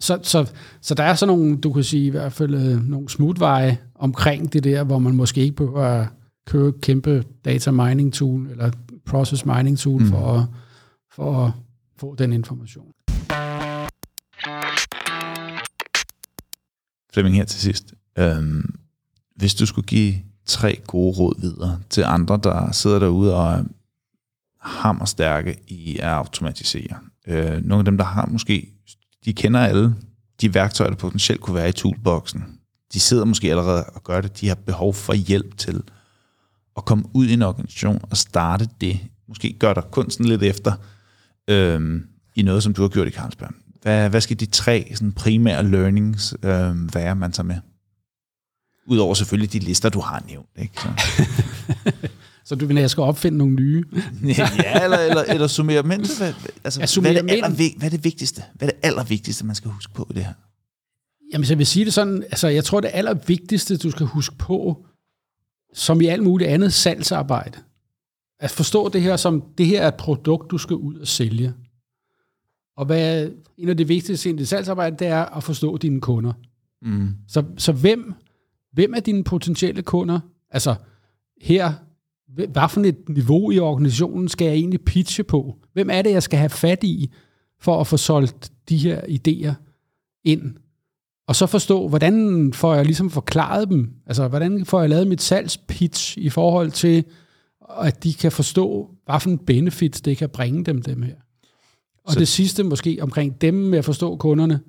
[0.00, 0.50] så, så,
[0.80, 4.52] så der er sådan nogle, du kan sige i hvert fald øh, nogle smutveje omkring
[4.52, 6.06] det der, hvor man måske ikke behøver at
[6.46, 8.70] købe kæmpe data mining tool, eller
[9.06, 10.08] process mining tool, mm.
[10.08, 10.44] for, at,
[11.14, 11.52] for at
[12.00, 12.86] få den information.
[17.12, 17.94] Flemming her til sidst.
[18.18, 18.74] Øhm,
[19.36, 20.14] hvis du skulle give
[20.46, 23.64] tre gode råd videre til andre, der sidder derude og er
[24.60, 26.98] hammerstærke i at automatisere.
[27.26, 28.72] Øh, nogle af dem, der har måske,
[29.24, 29.94] de kender alle
[30.40, 32.44] de værktøjer, der potentielt kunne være i toolboxen.
[32.92, 34.40] De sidder måske allerede og gør det.
[34.40, 35.82] De har behov for hjælp til
[36.76, 39.00] at komme ud i en organisation og starte det.
[39.28, 40.72] Måske gør der kunsten lidt efter
[41.48, 42.00] øh,
[42.34, 43.50] i noget, som du har gjort i Carlsberg.
[43.82, 47.56] Hvad, hvad skal de tre sådan, primære learnings øh, være, man tager med?
[48.86, 50.48] Udover selvfølgelig de lister, du har nævnt.
[50.58, 50.80] Ikke?
[50.80, 50.88] Så.
[52.48, 53.84] Så du at jeg skal opfinde nogle nye?
[54.38, 56.02] ja, eller, eller, eller summere hvad,
[56.64, 58.42] altså, hvad, er det aller, hvad er det vigtigste?
[58.54, 60.32] Hvad er det allervigtigste, man skal huske på i det her?
[61.32, 64.36] Jamen, så jeg vil sige det sådan, altså jeg tror, det allervigtigste, du skal huske
[64.36, 64.86] på,
[65.74, 67.58] som i alt muligt andet salgsarbejde,
[68.40, 71.54] at forstå det her som, det her er et produkt, du skal ud og sælge.
[72.78, 76.32] Og hvad en af de vigtigste i det salgsarbejde, det er at forstå dine kunder.
[76.82, 77.08] Mm.
[77.28, 78.14] Så, så hvem,
[78.72, 80.20] hvem er dine potentielle kunder?
[80.50, 80.74] Altså
[81.40, 81.72] her,
[82.28, 85.56] hvad for et niveau i organisationen skal jeg egentlig pitche på?
[85.72, 87.10] Hvem er det, jeg skal have fat i,
[87.60, 89.54] for at få solgt de her idéer
[90.24, 90.54] ind?
[91.26, 93.90] Og så forstå, hvordan får jeg ligesom forklaret dem?
[94.06, 97.04] Altså, hvordan får jeg lavet mit salgspitch i forhold til,
[97.80, 101.14] at de kan forstå, hvad for en benefits det kan bringe dem, dem her.
[102.08, 102.18] Og så...
[102.18, 104.60] det sidste måske omkring dem med at forstå kunderne.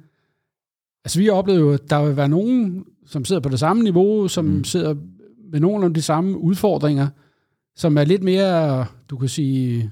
[1.05, 4.27] Altså vi oplever jo, at der vil være nogen, som sidder på det samme niveau,
[4.27, 4.63] som mm.
[4.63, 4.95] sidder
[5.51, 7.07] med nogle af de samme udfordringer,
[7.75, 9.91] som er lidt mere, du kan sige,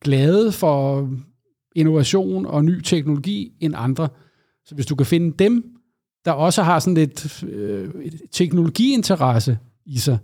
[0.00, 1.10] glade for
[1.74, 4.08] innovation og ny teknologi end andre.
[4.64, 5.64] Så hvis du kan finde dem,
[6.24, 7.94] der også har sådan lidt øh,
[8.30, 10.18] teknologiinteresse i sig,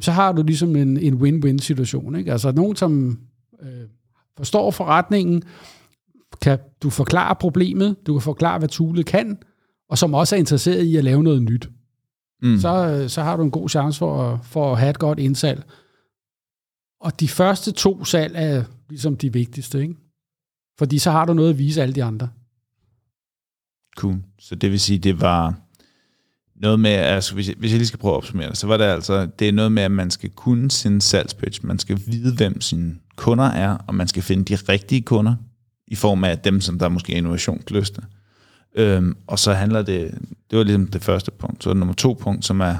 [0.00, 2.16] så har du ligesom en, en win-win situation.
[2.16, 2.32] Ikke?
[2.32, 3.18] Altså nogen, som
[3.62, 3.88] øh,
[4.36, 5.42] forstår forretningen,
[6.42, 9.38] kan du forklare problemet, du kan forklare, hvad toolet kan,
[9.88, 11.68] og som også er interesseret i at lave noget nyt.
[12.42, 12.58] Mm.
[12.58, 15.62] Så, så har du en god chance for at, for at have et godt indsalg.
[17.00, 19.94] Og de første to salg er ligesom de vigtigste, ikke?
[20.78, 22.28] Fordi så har du noget at vise alle de andre.
[23.96, 24.16] Cool.
[24.38, 25.60] Så det vil sige, det var
[26.60, 28.76] noget med, altså hvis jeg, hvis jeg lige skal prøve at opsummere det, så var
[28.76, 32.34] det altså, det er noget med, at man skal kunne sin salgspitch, man skal vide,
[32.34, 35.34] hvem sine kunder er, og man skal finde de rigtige kunder,
[35.86, 38.02] i form af dem, som der er måske innovationslyste.
[38.74, 40.18] Øhm, og så handler det,
[40.50, 42.76] det var ligesom det første punkt, så er nummer to punkt, som er,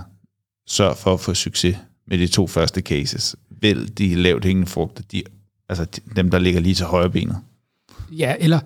[0.66, 1.76] sørg for at få succes
[2.06, 3.36] med de to første cases.
[3.62, 5.22] Vælg de lavt hængende frugter, de,
[5.68, 7.36] altså dem, der ligger lige til højre benet.
[8.10, 8.60] Ja, eller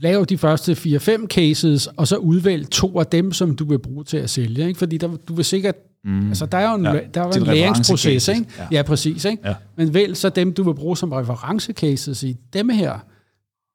[0.00, 4.04] lav de første 4-5 cases, og så udvælg to af dem, som du vil bruge
[4.04, 4.68] til at sælge.
[4.68, 4.78] Ikke?
[4.78, 5.74] Fordi der, du vil sikkert...
[6.04, 6.28] Mm.
[6.28, 8.46] Altså, der er jo en, ja, der er en læringsproces, ikke?
[8.58, 8.66] Ja.
[8.72, 9.24] ja, præcis.
[9.24, 9.48] Ikke?
[9.48, 9.54] Ja.
[9.76, 12.98] Men vælg så dem, du vil bruge som referencecases i dem her.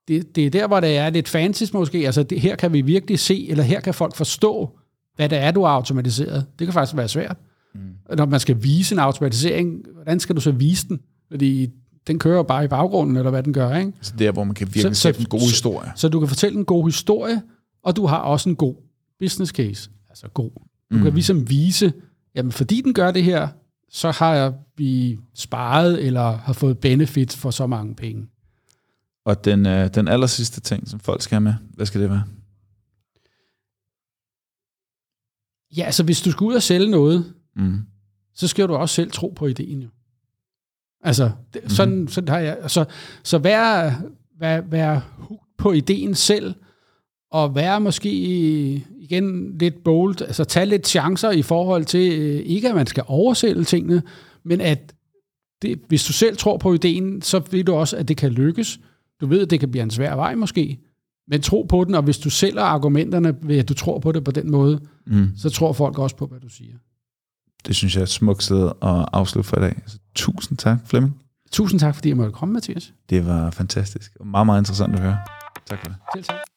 [0.08, 1.98] det, det er der, hvor det er lidt fancy måske.
[2.06, 4.70] Altså, det, her kan vi virkelig se, eller her kan folk forstå,
[5.16, 6.46] hvad det er, du har automatiseret.
[6.60, 7.38] Det kan faktisk være svært.
[7.76, 8.16] Mm.
[8.18, 11.00] Når man skal vise en automatisering, hvordan skal du så vise den?
[11.32, 11.70] Fordi
[12.08, 13.94] den kører bare i baggrunden, eller hvad den gør, ikke?
[14.02, 15.92] Så det er, hvor man kan virkelig sætte en god historie.
[15.96, 17.42] Så, så du kan fortælle en god historie,
[17.84, 18.76] og du har også en god
[19.20, 19.90] business case.
[20.10, 20.52] Altså god.
[20.92, 21.04] Du mm.
[21.04, 21.94] kan ligesom vise,
[22.36, 23.48] jamen fordi den gør det her,
[23.90, 28.28] så har vi sparet eller har fået benefit for så mange penge.
[29.26, 32.10] Og den, øh, den aller sidste ting, som folk skal have med, hvad skal det
[32.10, 32.24] være?
[35.78, 37.80] Ja, altså hvis du skal ud og sælge noget, mm.
[38.34, 39.90] så skal du også selv tro på ideen jo.
[41.06, 41.70] Altså, det, mm.
[41.70, 42.86] sådan, sådan har jeg, så,
[43.24, 43.92] så vær,
[44.40, 45.00] vær, vær
[45.58, 46.54] på ideen selv,
[47.32, 48.12] og være måske
[49.00, 53.04] igen lidt bold, altså tage lidt chancer i forhold til, øh, ikke at man skal
[53.08, 54.02] oversælge tingene,
[54.44, 54.96] men at
[55.62, 58.80] det, hvis du selv tror på ideen, så ved du også, at det kan lykkes.
[59.22, 60.80] Du ved, at det kan blive en svær vej måske,
[61.28, 64.24] men tro på den, og hvis du sælger argumenterne ved, at du tror på det
[64.24, 65.28] på den måde, mm.
[65.38, 66.74] så tror folk også på, hvad du siger.
[67.68, 69.82] Det synes jeg er et smukt sted at afslutte for i dag.
[69.88, 71.22] Så tusind tak, Flemming.
[71.52, 72.94] Tusind tak, fordi jeg måtte komme, Mathias.
[73.10, 75.18] Det var fantastisk og meget, meget interessant at høre.
[75.66, 75.96] Tak for det.
[76.14, 76.55] Selv tak.